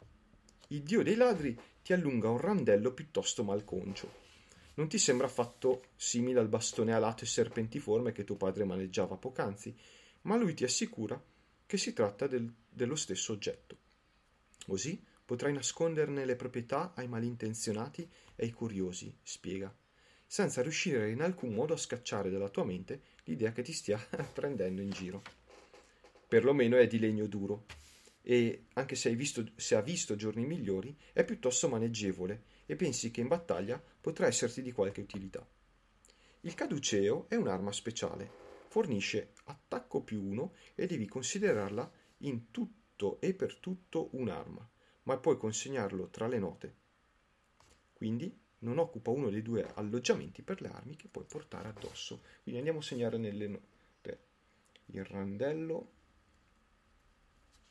Il 0.68 0.84
dio 0.84 1.04
dei 1.04 1.16
ladri 1.16 1.58
ti 1.84 1.94
allunga 1.94 2.30
un 2.30 2.38
randello 2.38 2.94
piuttosto 2.94 3.44
malconcio 3.44 4.22
non 4.82 4.88
ti 4.88 4.98
sembra 4.98 5.28
affatto 5.28 5.84
simile 5.96 6.40
al 6.40 6.48
bastone 6.48 6.94
alato 6.94 7.24
e 7.24 7.28
serpentiforme 7.28 8.12
che 8.12 8.24
tuo 8.24 8.36
padre 8.36 8.64
maneggiava 8.64 9.16
poc'anzi, 9.18 9.76
ma 10.22 10.38
lui 10.38 10.54
ti 10.54 10.64
assicura 10.64 11.22
che 11.72 11.78
si 11.78 11.94
tratta 11.94 12.28
del, 12.28 12.54
dello 12.68 12.98
stesso 12.98 13.32
oggetto. 13.32 13.78
Così 14.68 15.02
potrai 15.24 15.54
nasconderne 15.54 16.26
le 16.26 16.36
proprietà 16.36 16.92
ai 16.96 17.08
malintenzionati 17.08 18.02
e 18.36 18.44
ai 18.44 18.52
curiosi, 18.52 19.16
spiega. 19.24 19.74
senza 20.28 20.62
riuscire 20.62 21.10
in 21.12 21.22
alcun 21.22 21.54
modo 21.54 21.74
a 21.74 21.78
scacciare 21.78 22.30
dalla 22.30 22.50
tua 22.50 22.66
mente 22.66 23.04
l'idea 23.24 23.54
che 23.54 23.62
ti 23.62 23.72
stia 23.72 23.98
prendendo 24.34 24.82
in 24.82 24.90
giro. 24.90 25.22
Perlomeno 26.28 26.76
è 26.76 26.88
di 26.88 27.00
legno 27.00 27.28
duro 27.28 27.68
e, 28.22 28.66
anche 28.74 28.96
se, 28.96 29.16
visto, 29.16 29.52
se 29.56 29.76
ha 29.76 29.82
visto 29.82 30.18
giorni 30.18 30.46
migliori, 30.46 30.94
è 31.14 31.24
piuttosto 31.24 31.70
maneggevole 31.70 32.44
e 32.66 32.76
pensi 32.76 33.12
che 33.12 33.22
in 33.22 33.30
battaglia 33.30 33.82
potrà 34.02 34.28
esserti 34.28 34.62
di 34.62 34.74
qualche 34.74 35.00
utilità. 35.00 35.48
Il 36.42 36.54
caduceo 36.54 37.30
è 37.30 37.36
un'arma 37.36 37.72
speciale, 37.72 38.41
fornisce 38.72 39.34
attacco 39.44 40.02
più 40.02 40.24
uno 40.24 40.54
e 40.76 40.88
devi 40.88 41.06
considerarla 41.06 41.92
in 42.20 42.52
tutto 42.52 43.20
e 43.20 43.34
per 43.34 43.58
tutto 43.58 44.08
un'arma, 44.14 44.66
ma 45.04 45.18
puoi 45.18 45.36
consegnarlo 45.38 46.08
tra 46.08 46.26
le 46.28 46.40
note. 46.40 46.76
Quindi 47.92 48.34
non 48.60 48.78
occupa 48.78 49.10
uno 49.10 49.30
dei 49.30 49.42
due 49.42 49.70
alloggiamenti 49.74 50.42
per 50.42 50.62
le 50.62 50.70
armi 50.70 50.96
che 50.96 51.10
puoi 51.10 51.26
portare 51.26 51.68
addosso. 51.68 52.22
Quindi 52.44 52.60
andiamo 52.62 52.80
a 52.80 52.84
segnare 52.84 53.18
nelle 53.18 53.48
note 53.50 54.20
il 54.86 55.04
randello 55.04 55.92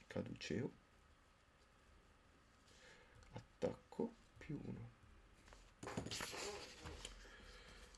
caduceo 0.06 0.70
attacco 3.32 4.14
più 4.36 4.60
uno. 4.62 4.90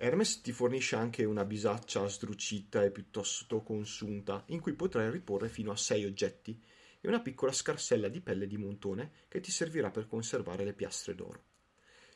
Hermes 0.04 0.40
ti 0.40 0.50
fornisce 0.50 0.96
anche 0.96 1.22
una 1.22 1.44
bisaccia 1.44 2.08
sdrucita 2.08 2.82
e 2.82 2.90
piuttosto 2.90 3.62
consunta, 3.62 4.42
in 4.46 4.58
cui 4.58 4.72
potrai 4.72 5.08
riporre 5.12 5.48
fino 5.48 5.70
a 5.70 5.76
sei 5.76 6.04
oggetti, 6.04 6.60
e 7.00 7.06
una 7.06 7.20
piccola 7.20 7.52
scarsella 7.52 8.08
di 8.08 8.20
pelle 8.20 8.48
di 8.48 8.56
montone 8.56 9.12
che 9.28 9.38
ti 9.38 9.52
servirà 9.52 9.92
per 9.92 10.08
conservare 10.08 10.64
le 10.64 10.72
piastre 10.72 11.14
d'oro. 11.14 11.44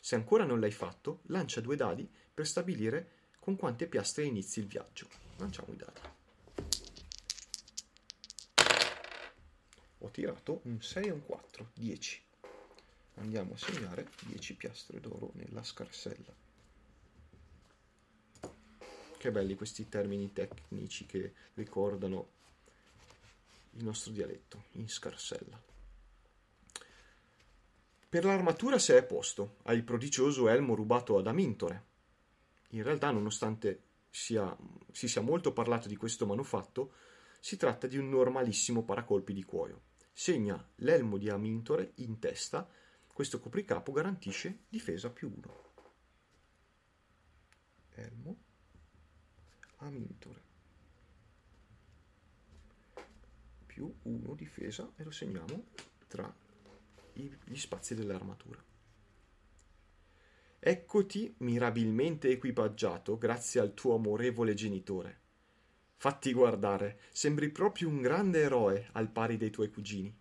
Se 0.00 0.16
ancora 0.16 0.42
non 0.42 0.58
l'hai 0.58 0.72
fatto, 0.72 1.20
lancia 1.26 1.60
due 1.60 1.76
dadi 1.76 2.10
per 2.34 2.48
stabilire 2.48 3.10
con 3.38 3.54
quante 3.54 3.86
piastre 3.86 4.24
inizi 4.24 4.58
il 4.58 4.66
viaggio. 4.66 5.06
Lanciamo 5.36 5.72
i 5.72 5.76
dadi. 5.76 6.00
Ho 9.98 10.10
tirato 10.10 10.60
un 10.64 10.82
6 10.82 11.04
e 11.04 11.10
un 11.12 11.24
4, 11.24 11.70
10. 11.72 12.22
Andiamo 13.18 13.54
a 13.54 13.56
segnare 13.56 14.08
10 14.24 14.54
piastre 14.56 14.98
d'oro 14.98 15.30
nella 15.34 15.62
scarsella. 15.62 16.45
Che 19.26 19.32
belli 19.32 19.56
questi 19.56 19.88
termini 19.88 20.32
tecnici 20.32 21.04
che 21.04 21.34
ricordano 21.54 22.28
il 23.72 23.82
nostro 23.82 24.12
dialetto, 24.12 24.66
in 24.74 24.88
scarsella. 24.88 25.60
Per 28.08 28.24
l'armatura 28.24 28.78
sei 28.78 28.98
a 28.98 29.02
posto, 29.02 29.56
hai 29.64 29.78
il 29.78 29.82
prodigioso 29.82 30.48
elmo 30.48 30.76
rubato 30.76 31.18
ad 31.18 31.26
Amintore. 31.26 31.86
In 32.68 32.84
realtà, 32.84 33.10
nonostante 33.10 33.82
sia, 34.10 34.56
si 34.92 35.08
sia 35.08 35.22
molto 35.22 35.52
parlato 35.52 35.88
di 35.88 35.96
questo 35.96 36.24
manufatto, 36.24 36.92
si 37.40 37.56
tratta 37.56 37.88
di 37.88 37.98
un 37.98 38.08
normalissimo 38.08 38.84
paracolpi 38.84 39.32
di 39.32 39.42
cuoio. 39.42 39.80
Segna 40.12 40.64
l'elmo 40.76 41.18
di 41.18 41.28
Amintore 41.28 41.94
in 41.96 42.20
testa, 42.20 42.70
questo 43.12 43.40
copricapo 43.40 43.90
garantisce 43.90 44.66
difesa 44.68 45.10
più 45.10 45.32
1. 45.34 45.72
Elmo 47.96 48.44
Amintore 49.86 50.46
più 53.76 53.94
1 54.04 54.34
difesa 54.34 54.90
e 54.96 55.04
lo 55.04 55.10
segniamo 55.10 55.66
tra 56.08 56.34
gli 57.12 57.56
spazi 57.56 57.94
dell'armatura. 57.94 58.64
Eccoti 60.58 61.34
mirabilmente 61.38 62.30
equipaggiato 62.30 63.18
grazie 63.18 63.60
al 63.60 63.74
tuo 63.74 63.96
amorevole 63.96 64.54
genitore. 64.54 65.20
Fatti 65.96 66.32
guardare, 66.32 67.00
sembri 67.10 67.50
proprio 67.50 67.88
un 67.88 68.00
grande 68.00 68.40
eroe 68.40 68.88
al 68.92 69.10
pari 69.10 69.36
dei 69.36 69.50
tuoi 69.50 69.70
cugini. 69.70 70.14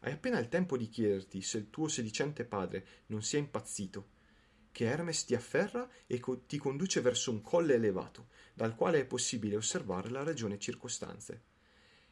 Hai 0.00 0.12
appena 0.12 0.40
il 0.40 0.48
tempo 0.48 0.76
di 0.76 0.88
chiederti 0.88 1.42
se 1.42 1.58
il 1.58 1.70
tuo 1.70 1.86
sedicente 1.86 2.44
padre 2.44 3.04
non 3.06 3.22
sia 3.22 3.38
impazzito, 3.38 4.08
che 4.76 4.84
Hermes 4.84 5.24
ti 5.24 5.34
afferra 5.34 5.88
e 6.06 6.20
co- 6.20 6.42
ti 6.44 6.58
conduce 6.58 7.00
verso 7.00 7.30
un 7.30 7.40
colle 7.40 7.76
elevato, 7.76 8.26
dal 8.52 8.74
quale 8.74 9.00
è 9.00 9.04
possibile 9.06 9.56
osservare 9.56 10.10
la 10.10 10.22
regione 10.22 10.58
circostanze. 10.58 11.44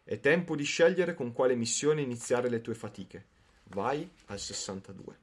È 0.03 0.19
tempo 0.19 0.57
di 0.57 0.65
scegliere 0.65 1.13
con 1.13 1.35
quale 1.35 1.57
missione 1.57 2.01
iniziare 2.01 2.49
le 2.49 2.63
tue 2.63 2.75
fatiche 2.75 3.27
vai 3.65 4.11
al 4.29 4.39
62. 4.39 5.19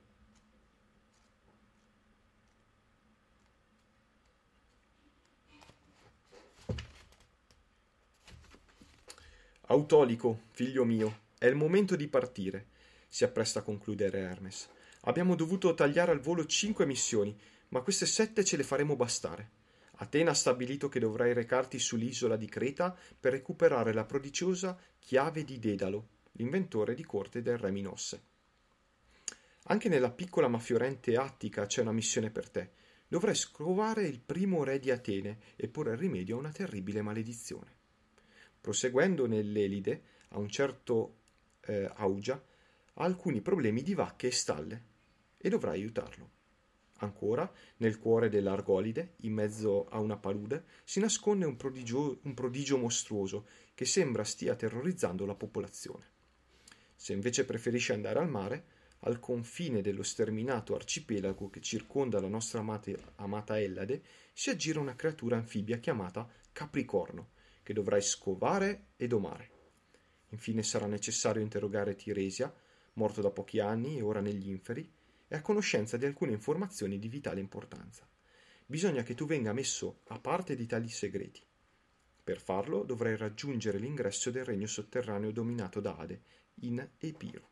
Autolico, 9.62 10.42
figlio 10.52 10.86
mio, 10.86 11.22
è 11.40 11.48
il 11.48 11.56
momento 11.56 11.96
di 11.96 12.08
partire, 12.08 12.68
si 13.08 13.24
appresta 13.24 13.62
a 13.62 13.64
concludere 13.64 14.20
Hermes. 14.20 14.70
Abbiamo 15.06 15.36
dovuto 15.36 15.74
tagliare 15.74 16.12
al 16.12 16.20
volo 16.20 16.46
cinque 16.46 16.86
missioni, 16.86 17.36
ma 17.70 17.82
queste 17.82 18.06
sette 18.06 18.44
ce 18.44 18.56
le 18.56 18.64
faremo 18.64 18.96
bastare. 18.96 19.60
Atena 20.02 20.32
ha 20.32 20.36
stabilito 20.36 20.90
che 20.90 21.00
dovrai 21.00 21.34
recarti 21.34 21.80
sull'isola 21.80 22.36
di 22.36 22.48
Creta 22.48 22.96
per 23.20 23.32
recuperare 23.32 23.94
la 23.94 24.06
prodigiosa 24.06 24.78
chiave 25.00 25.44
di 25.44 25.58
Dedalo, 25.58 26.08
l'inventore 26.34 26.94
di 26.94 27.04
corte 27.04 27.42
del 27.42 27.58
re 27.58 27.72
Minosse. 27.72 28.24
Anche 29.66 29.90
nella 29.90 30.12
piccola 30.12 30.48
ma 30.48 30.60
fiorente 30.60 31.16
Attica 31.16 31.66
c'è 31.66 31.82
una 31.82 31.92
missione 31.92 32.30
per 32.30 32.50
te. 32.50 32.72
Dovrai 33.08 33.36
scovare 33.36 34.04
il 34.04 34.20
primo 34.20 34.64
re 34.64 34.80
di 34.80 34.92
Atene 34.92 35.40
e 35.56 35.68
porre 35.68 35.96
rimedio 35.96 36.36
a 36.36 36.40
una 36.40 36.52
terribile 36.52 37.02
maledizione. 37.02 37.76
Proseguendo 38.60 39.28
nell'Elide, 39.28 40.04
a 40.30 40.40
un 40.40 40.50
certo 40.50 41.18
eh, 41.62 41.90
Augia, 41.96 42.42
ha 42.94 43.04
alcuni 43.04 43.42
problemi 43.42 43.82
di 43.82 43.94
vacche 43.94 44.28
e 44.28 44.32
stalle 44.32 44.90
e 45.42 45.50
dovrai 45.50 45.80
aiutarlo. 45.80 46.30
Ancora, 47.02 47.52
nel 47.78 47.98
cuore 47.98 48.30
dell'Argolide, 48.30 49.16
in 49.22 49.34
mezzo 49.34 49.88
a 49.88 50.00
una 50.00 50.18
palude, 50.18 50.66
si 50.84 51.00
nasconde 51.00 51.46
un 51.46 51.58
prodigio, 51.58 52.20
un 52.22 52.34
prodigio 52.36 52.78
mostruoso 52.78 53.48
che 53.74 53.86
sembra 53.86 54.24
stia 54.24 54.56
terrorizzando 54.56 55.26
la 55.26 55.34
popolazione. 55.34 56.10
Se 56.96 57.14
invece 57.14 57.46
preferisci 57.46 57.92
andare 57.92 58.20
al 58.20 58.30
mare, 58.30 58.66
al 59.00 59.20
confine 59.20 59.82
dello 59.82 60.04
sterminato 60.04 60.76
arcipelago 60.76 61.50
che 61.50 61.60
circonda 61.60 62.22
la 62.22 62.28
nostra 62.28 62.60
amata, 62.60 62.92
amata 63.16 63.60
Ellade, 63.60 64.04
si 64.34 64.52
aggira 64.52 64.80
una 64.80 64.96
creatura 64.96 65.38
anfibia 65.38 65.80
chiamata 65.80 66.30
Capricorno, 66.52 67.32
che 67.64 67.74
dovrai 67.74 68.04
scovare 68.04 68.90
e 68.96 69.08
domare. 69.08 69.50
Infine 70.30 70.62
sarà 70.62 70.86
necessario 70.86 71.42
interrogare 71.42 71.96
Tiresia, 71.96 72.54
morto 72.94 73.22
da 73.22 73.32
pochi 73.32 73.60
anni 73.60 73.98
e 73.98 74.02
ora 74.02 74.22
negli 74.22 74.50
inferi, 74.50 74.88
e 75.32 75.36
a 75.38 75.42
conoscenza 75.42 75.96
di 75.96 76.06
alcune 76.06 76.34
informazioni 76.34 77.00
di 77.00 77.08
vitale 77.08 77.40
importanza. 77.40 78.06
Bisogna 78.66 79.02
che 79.02 79.16
tu 79.16 79.26
venga 79.26 79.54
messo 79.54 80.02
a 80.08 80.20
parte 80.20 80.58
di 80.58 80.66
tali 80.66 80.90
segreti. 80.90 81.42
Per 82.22 82.38
farlo 82.38 82.84
dovrai 82.84 83.16
raggiungere 83.16 83.78
l'ingresso 83.78 84.30
del 84.30 84.44
regno 84.44 84.68
sotterraneo 84.68 85.32
dominato 85.32 85.80
da 85.80 85.96
Ade, 85.96 86.22
in 86.64 86.86
Epiro. 86.98 87.50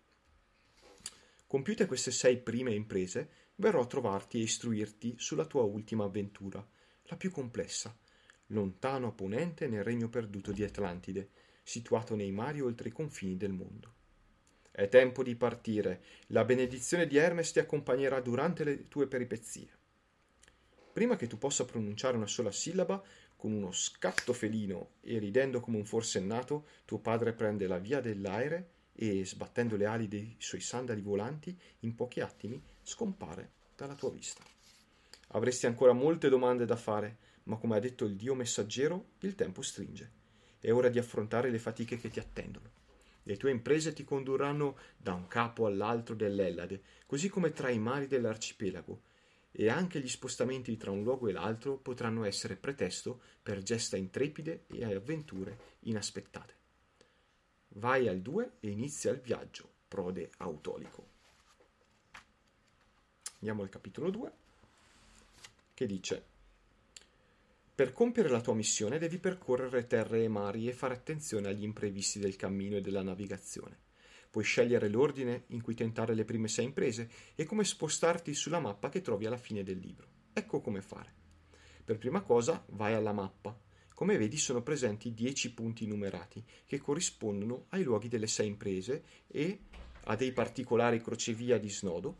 Compiute 1.47 1.85
queste 1.85 2.11
sei 2.11 2.39
prime 2.39 2.73
imprese, 2.73 3.29
verrò 3.55 3.83
a 3.83 3.87
trovarti 3.87 4.39
e 4.39 4.43
istruirti 4.43 5.15
sulla 5.17 5.45
tua 5.45 5.63
ultima 5.63 6.03
avventura, 6.03 6.67
la 7.03 7.15
più 7.15 7.31
complessa, 7.31 7.97
lontano 8.47 9.07
a 9.07 9.11
ponente 9.13 9.69
nel 9.69 9.85
regno 9.85 10.09
perduto 10.09 10.51
di 10.51 10.65
Atlantide, 10.65 11.29
situato 11.63 12.13
nei 12.15 12.31
mari 12.31 12.59
oltre 12.59 12.89
i 12.89 12.91
confini 12.91 13.37
del 13.37 13.53
mondo. 13.53 13.98
È 14.79 14.87
tempo 14.87 15.23
di 15.23 15.35
partire, 15.35 16.01
la 16.27 16.45
benedizione 16.45 17.05
di 17.05 17.17
Hermes 17.17 17.51
ti 17.51 17.59
accompagnerà 17.59 18.21
durante 18.21 18.63
le 18.63 18.87
tue 18.87 19.07
peripezie. 19.07 19.67
Prima 20.93 21.17
che 21.17 21.27
tu 21.27 21.37
possa 21.37 21.65
pronunciare 21.65 22.15
una 22.15 22.27
sola 22.27 22.49
sillaba, 22.49 23.03
con 23.35 23.51
uno 23.51 23.73
scatto 23.73 24.31
felino 24.31 24.91
e 25.01 25.19
ridendo 25.19 25.59
come 25.59 25.75
un 25.75 25.83
forsennato, 25.83 26.65
tuo 26.85 26.99
padre 26.99 27.33
prende 27.33 27.67
la 27.67 27.77
via 27.77 27.99
dell'aere 27.99 28.69
e, 28.93 29.25
sbattendo 29.25 29.75
le 29.75 29.85
ali 29.85 30.07
dei 30.07 30.37
suoi 30.37 30.61
sandali 30.61 31.01
volanti, 31.01 31.53
in 31.79 31.93
pochi 31.93 32.21
attimi 32.21 32.63
scompare 32.81 33.51
dalla 33.75 33.95
tua 33.95 34.11
vista. 34.11 34.41
Avresti 35.31 35.65
ancora 35.65 35.91
molte 35.91 36.29
domande 36.29 36.63
da 36.63 36.77
fare, 36.77 37.17
ma 37.43 37.57
come 37.57 37.75
ha 37.75 37.79
detto 37.79 38.05
il 38.05 38.15
Dio 38.15 38.33
messaggero, 38.33 39.07
il 39.19 39.35
tempo 39.35 39.61
stringe. 39.61 40.09
È 40.57 40.71
ora 40.71 40.87
di 40.87 40.99
affrontare 40.99 41.49
le 41.49 41.59
fatiche 41.59 41.97
che 41.97 42.09
ti 42.09 42.19
attendono. 42.21 42.78
Le 43.29 43.37
tue 43.37 43.51
imprese 43.51 43.93
ti 43.93 44.03
condurranno 44.03 44.75
da 44.97 45.13
un 45.13 45.27
capo 45.27 45.67
all'altro 45.67 46.15
dell'Ellade, 46.15 46.81
così 47.05 47.29
come 47.29 47.51
tra 47.51 47.69
i 47.69 47.77
mari 47.77 48.07
dell'arcipelago, 48.07 49.01
e 49.51 49.69
anche 49.69 49.99
gli 49.99 50.09
spostamenti 50.09 50.75
tra 50.77 50.89
un 50.89 51.03
luogo 51.03 51.27
e 51.27 51.31
l'altro 51.31 51.77
potranno 51.77 52.23
essere 52.23 52.55
pretesto 52.55 53.21
per 53.43 53.61
gesta 53.61 53.97
intrepide 53.97 54.63
e 54.65 54.83
avventure 54.83 55.75
inaspettate. 55.81 56.55
Vai 57.73 58.07
al 58.07 58.19
2 58.19 58.53
e 58.61 58.69
inizia 58.71 59.11
il 59.11 59.19
viaggio, 59.19 59.69
prode 59.87 60.31
autolico. 60.37 61.07
Andiamo 63.35 63.61
al 63.61 63.69
capitolo 63.69 64.09
2, 64.09 64.31
che 65.75 65.85
dice 65.85 66.25
Per 67.79 67.93
compiere 67.93 68.27
la 68.27 68.41
tua 68.41 68.55
missione 68.55 68.97
devi 68.97 69.19
percorrere 69.19 69.87
terre 69.87 70.21
e 70.21 70.27
mari 70.27 70.67
e 70.67 70.73
fare 70.73 70.95
attenzione 70.95 71.47
agli 71.47 71.63
imprevisti 71.63 72.19
del 72.19 72.35
cammino 72.35 72.75
e 72.75 72.81
della 72.81 73.03
navigazione. 73.03 73.79
Puoi 74.29 74.43
scegliere 74.43 74.89
l'ordine 74.89 75.45
in 75.51 75.61
cui 75.61 75.75
tentare 75.75 76.13
le 76.13 76.25
prime 76.25 76.49
sei 76.49 76.65
imprese 76.65 77.09
e 77.35 77.45
come 77.45 77.63
spostarti 77.63 78.33
sulla 78.33 78.59
mappa 78.59 78.89
che 78.89 78.99
trovi 78.99 79.27
alla 79.27 79.37
fine 79.37 79.63
del 79.63 79.77
libro. 79.77 80.07
Ecco 80.33 80.59
come 80.59 80.81
fare. 80.81 81.13
Per 81.85 81.97
prima 81.97 82.19
cosa 82.19 82.61
vai 82.71 82.95
alla 82.95 83.13
mappa. 83.13 83.57
Come 83.93 84.17
vedi 84.17 84.35
sono 84.35 84.61
presenti 84.61 85.13
10 85.13 85.53
punti 85.53 85.87
numerati 85.87 86.43
che 86.65 86.79
corrispondono 86.79 87.67
ai 87.69 87.83
luoghi 87.83 88.09
delle 88.09 88.27
sei 88.27 88.47
imprese 88.47 89.03
e 89.25 89.57
a 90.03 90.17
dei 90.17 90.33
particolari 90.33 90.99
crocevia 91.01 91.57
di 91.57 91.69
snodo, 91.69 92.17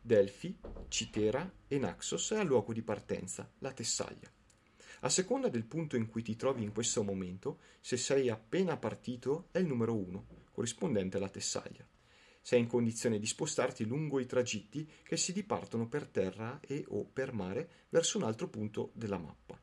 Delfi, 0.00 0.56
Citera 0.88 1.56
e 1.68 1.76
Naxos 1.76 2.30
e 2.30 2.36
al 2.36 2.46
luogo 2.46 2.72
di 2.72 2.80
partenza, 2.80 3.52
la 3.58 3.72
Tessaglia. 3.72 4.32
A 5.04 5.10
seconda 5.10 5.50
del 5.50 5.66
punto 5.66 5.96
in 5.96 6.08
cui 6.08 6.22
ti 6.22 6.34
trovi 6.34 6.62
in 6.62 6.72
questo 6.72 7.02
momento, 7.02 7.58
se 7.82 7.98
sei 7.98 8.30
appena 8.30 8.78
partito 8.78 9.48
è 9.50 9.58
il 9.58 9.66
numero 9.66 9.94
1, 9.94 10.26
corrispondente 10.50 11.18
alla 11.18 11.28
Tessaglia. 11.28 11.86
Sei 12.40 12.58
in 12.60 12.66
condizione 12.66 13.18
di 13.18 13.26
spostarti 13.26 13.84
lungo 13.84 14.18
i 14.18 14.24
tragitti 14.24 14.90
che 15.02 15.18
si 15.18 15.34
dipartono 15.34 15.88
per 15.88 16.06
terra 16.06 16.58
e 16.62 16.86
o 16.88 17.04
per 17.04 17.34
mare 17.34 17.68
verso 17.90 18.16
un 18.16 18.24
altro 18.24 18.48
punto 18.48 18.92
della 18.94 19.18
mappa. 19.18 19.60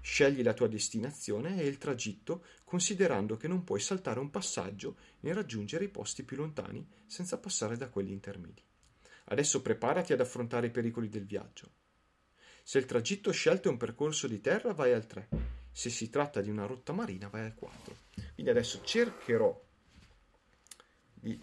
Scegli 0.00 0.44
la 0.44 0.54
tua 0.54 0.68
destinazione 0.68 1.60
e 1.60 1.66
il 1.66 1.78
tragitto 1.78 2.44
considerando 2.62 3.36
che 3.36 3.48
non 3.48 3.64
puoi 3.64 3.80
saltare 3.80 4.20
un 4.20 4.30
passaggio 4.30 4.96
né 5.22 5.32
raggiungere 5.32 5.86
i 5.86 5.90
posti 5.90 6.22
più 6.22 6.36
lontani 6.36 6.88
senza 7.06 7.36
passare 7.36 7.76
da 7.76 7.88
quelli 7.88 8.12
intermedi. 8.12 8.62
Adesso 9.24 9.60
preparati 9.60 10.12
ad 10.12 10.20
affrontare 10.20 10.68
i 10.68 10.70
pericoli 10.70 11.08
del 11.08 11.26
viaggio. 11.26 11.81
Se 12.62 12.78
il 12.78 12.86
tragitto 12.86 13.32
scelto 13.32 13.68
è 13.68 13.70
un 13.70 13.76
percorso 13.76 14.26
di 14.26 14.40
terra, 14.40 14.72
vai 14.72 14.92
al 14.92 15.06
3. 15.06 15.28
Se 15.72 15.90
si 15.90 16.10
tratta 16.10 16.40
di 16.40 16.50
una 16.50 16.66
rotta 16.66 16.92
marina, 16.92 17.28
vai 17.28 17.44
al 17.44 17.54
4. 17.54 17.96
Quindi 18.34 18.50
adesso 18.50 18.80
cercherò 18.84 19.60
di 21.14 21.40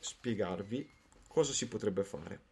spiegarvi 0.00 0.90
cosa 1.28 1.52
si 1.52 1.68
potrebbe 1.68 2.04
fare. 2.04 2.48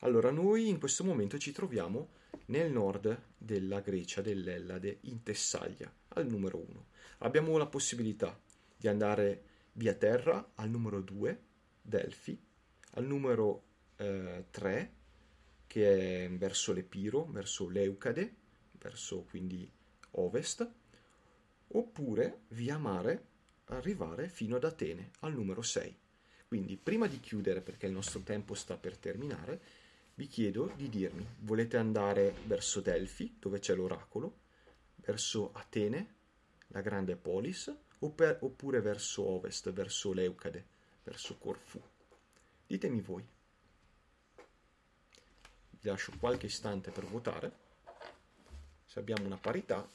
Allora, 0.00 0.30
noi 0.30 0.68
in 0.68 0.78
questo 0.78 1.04
momento 1.04 1.38
ci 1.38 1.52
troviamo 1.52 2.10
nel 2.46 2.70
nord 2.70 3.22
della 3.36 3.80
Grecia, 3.80 4.20
dell'Ellade, 4.20 4.98
in 5.02 5.22
Tessaglia, 5.22 5.92
al 6.08 6.26
numero 6.26 6.58
1. 6.58 6.86
Abbiamo 7.18 7.56
la 7.56 7.66
possibilità 7.66 8.38
di 8.76 8.88
andare 8.88 9.42
via 9.72 9.94
terra 9.94 10.52
al 10.54 10.70
numero 10.70 11.00
2, 11.00 11.40
Delfi, 11.80 12.38
al 12.92 13.04
numero 13.04 13.62
eh, 13.96 14.44
3, 14.50 14.92
che 15.66 16.24
è 16.24 16.30
verso 16.30 16.72
l'Epiro, 16.72 17.26
verso 17.26 17.68
l'Eucade, 17.68 18.34
verso 18.72 19.24
quindi 19.28 19.70
ovest, 20.12 20.68
oppure 21.68 22.42
via 22.48 22.78
mare 22.78 23.24
arrivare 23.66 24.28
fino 24.28 24.56
ad 24.56 24.64
Atene, 24.64 25.10
al 25.20 25.34
numero 25.34 25.62
6. 25.62 25.98
Quindi 26.46 26.76
prima 26.76 27.08
di 27.08 27.18
chiudere, 27.18 27.60
perché 27.60 27.86
il 27.86 27.92
nostro 27.92 28.20
tempo 28.20 28.54
sta 28.54 28.76
per 28.76 28.96
terminare, 28.96 29.60
vi 30.14 30.28
chiedo 30.28 30.72
di 30.76 30.88
dirmi, 30.88 31.26
volete 31.40 31.76
andare 31.76 32.34
verso 32.46 32.80
Delfi, 32.80 33.36
dove 33.38 33.58
c'è 33.58 33.74
l'oracolo, 33.74 34.38
verso 34.96 35.52
Atene, 35.52 36.14
la 36.68 36.80
grande 36.80 37.16
polis, 37.16 37.74
oppure 37.98 38.80
verso 38.80 39.26
ovest, 39.26 39.72
verso 39.72 40.12
l'Eucade, 40.12 40.64
verso 41.02 41.36
Corfù? 41.36 41.82
Ditemi 42.66 43.00
voi. 43.00 43.26
Vi 45.86 45.92
lascio 45.92 46.10
qualche 46.18 46.46
istante 46.46 46.90
per 46.90 47.04
votare. 47.04 47.52
Se 48.86 48.98
abbiamo 48.98 49.24
una 49.24 49.36
parità, 49.36 49.88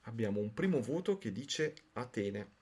abbiamo 0.00 0.40
un 0.40 0.52
primo 0.52 0.80
voto 0.80 1.18
che 1.18 1.30
dice 1.30 1.74
Atene. 1.92 2.57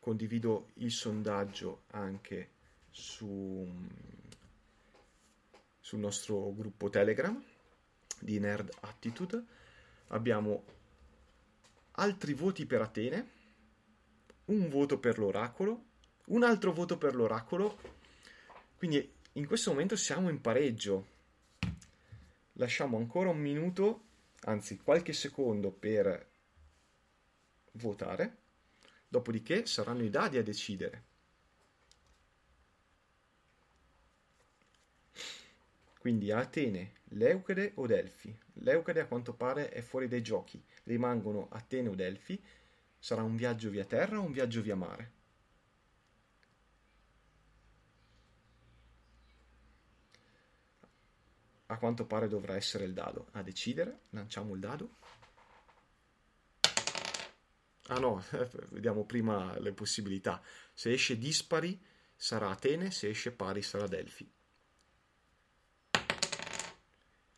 Condivido 0.00 0.70
il 0.74 0.90
sondaggio 0.90 1.82
anche 1.88 2.50
su, 2.90 3.68
sul 5.78 5.98
nostro 5.98 6.52
gruppo 6.54 6.90
Telegram 6.90 7.40
di 8.18 8.40
Nerd 8.40 8.70
Attitude. 8.80 9.44
Abbiamo 10.08 10.64
altri 11.92 12.32
voti 12.32 12.66
per 12.66 12.80
Atene, 12.80 13.30
un 14.46 14.68
voto 14.68 14.98
per 14.98 15.18
l'oracolo, 15.18 15.84
un 16.26 16.42
altro 16.42 16.72
voto 16.72 16.98
per 16.98 17.14
l'oracolo. 17.14 17.78
Quindi 18.76 19.12
in 19.34 19.46
questo 19.46 19.70
momento 19.70 19.96
siamo 19.96 20.28
in 20.30 20.40
pareggio. 20.40 21.18
Lasciamo 22.54 22.96
ancora 22.96 23.30
un 23.30 23.38
minuto, 23.38 24.04
anzi 24.44 24.78
qualche 24.78 25.12
secondo 25.12 25.70
per 25.70 26.28
votare. 27.72 28.39
Dopodiché 29.10 29.66
saranno 29.66 30.04
i 30.04 30.08
dadi 30.08 30.38
a 30.38 30.42
decidere. 30.44 31.02
Quindi 35.98 36.30
Atene, 36.30 36.92
Leucade 37.08 37.72
o 37.74 37.86
Delfi. 37.88 38.32
Leucade 38.52 39.00
a 39.00 39.06
quanto 39.06 39.34
pare 39.34 39.70
è 39.70 39.80
fuori 39.80 40.06
dai 40.06 40.22
giochi. 40.22 40.62
Rimangono 40.84 41.48
Atene 41.50 41.88
o 41.88 41.96
Delfi. 41.96 42.40
Sarà 43.00 43.24
un 43.24 43.34
viaggio 43.34 43.68
via 43.68 43.84
terra 43.84 44.20
o 44.20 44.22
un 44.22 44.30
viaggio 44.30 44.62
via 44.62 44.76
mare? 44.76 45.12
A 51.66 51.78
quanto 51.78 52.06
pare 52.06 52.28
dovrà 52.28 52.54
essere 52.54 52.84
il 52.84 52.92
dado 52.92 53.26
a 53.32 53.42
decidere. 53.42 54.02
Lanciamo 54.10 54.54
il 54.54 54.60
dado. 54.60 54.98
Ah 57.90 57.98
no, 57.98 58.22
vediamo 58.70 59.04
prima 59.04 59.58
le 59.58 59.72
possibilità. 59.72 60.40
Se 60.72 60.92
esce 60.92 61.18
dispari 61.18 61.78
sarà 62.14 62.50
Atene, 62.50 62.90
se 62.90 63.08
esce 63.08 63.32
pari 63.32 63.62
sarà 63.62 63.86
Delfi. 63.86 64.30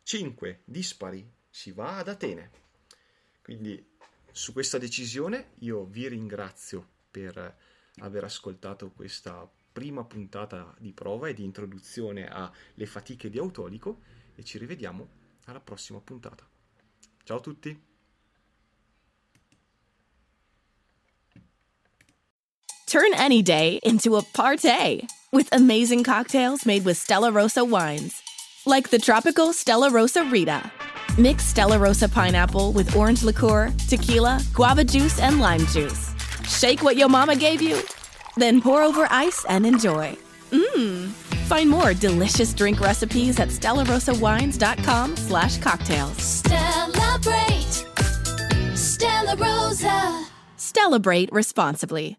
5 0.03 0.61
dispari 0.65 1.27
si 1.49 1.71
va 1.71 1.97
ad 1.97 2.07
Atene. 2.07 2.51
Quindi 3.41 3.83
su 4.31 4.53
questa 4.53 4.77
decisione 4.77 5.53
io 5.59 5.85
vi 5.85 6.07
ringrazio 6.07 6.87
per 7.09 7.57
aver 7.97 8.23
ascoltato 8.23 8.91
questa 8.91 9.49
prima 9.71 10.03
puntata 10.03 10.75
di 10.77 10.93
prova 10.93 11.29
e 11.29 11.33
di 11.33 11.43
introduzione 11.43 12.27
alle 12.27 12.85
fatiche 12.85 13.29
di 13.29 13.39
Autolico 13.39 14.01
e 14.35 14.43
ci 14.43 14.59
rivediamo 14.59 15.21
alla 15.45 15.59
prossima 15.59 15.99
puntata. 15.99 16.47
Ciao 17.23 17.37
a 17.37 17.41
tutti! 17.41 17.92
Turn 22.93 23.11
any 23.15 23.41
day 23.41 23.79
into 23.81 24.17
a 24.17 24.21
party 24.21 25.07
with 25.31 25.49
amazing 25.51 26.03
cocktails 26.03 26.63
made 26.63 26.85
with 26.85 26.95
Stella 26.95 27.31
Rosa 27.31 27.65
wines. 27.65 28.21
Like 28.67 28.91
the 28.91 28.99
tropical 28.99 29.51
Stella 29.51 29.89
Rosa 29.89 30.23
Rita. 30.25 30.71
Mix 31.17 31.43
Stella 31.43 31.79
Rosa 31.79 32.07
pineapple 32.07 32.71
with 32.71 32.95
orange 32.95 33.23
liqueur, 33.23 33.73
tequila, 33.87 34.39
guava 34.53 34.83
juice, 34.83 35.19
and 35.19 35.39
lime 35.39 35.65
juice. 35.71 36.11
Shake 36.47 36.83
what 36.83 36.95
your 36.95 37.09
mama 37.09 37.35
gave 37.35 37.63
you, 37.63 37.81
then 38.37 38.61
pour 38.61 38.83
over 38.83 39.07
ice 39.09 39.43
and 39.49 39.65
enjoy. 39.65 40.15
Mmm. 40.51 41.09
Find 41.49 41.71
more 41.71 41.95
delicious 41.95 42.53
drink 42.53 42.79
recipes 42.79 43.39
at 43.39 43.47
stellarosawines.com 43.47 45.17
slash 45.17 45.57
cocktails. 45.57 46.21
Celebrate. 46.21 47.73
Stella 48.77 49.35
Rosa. 49.35 50.27
Celebrate 50.57 51.31
responsibly. 51.31 52.17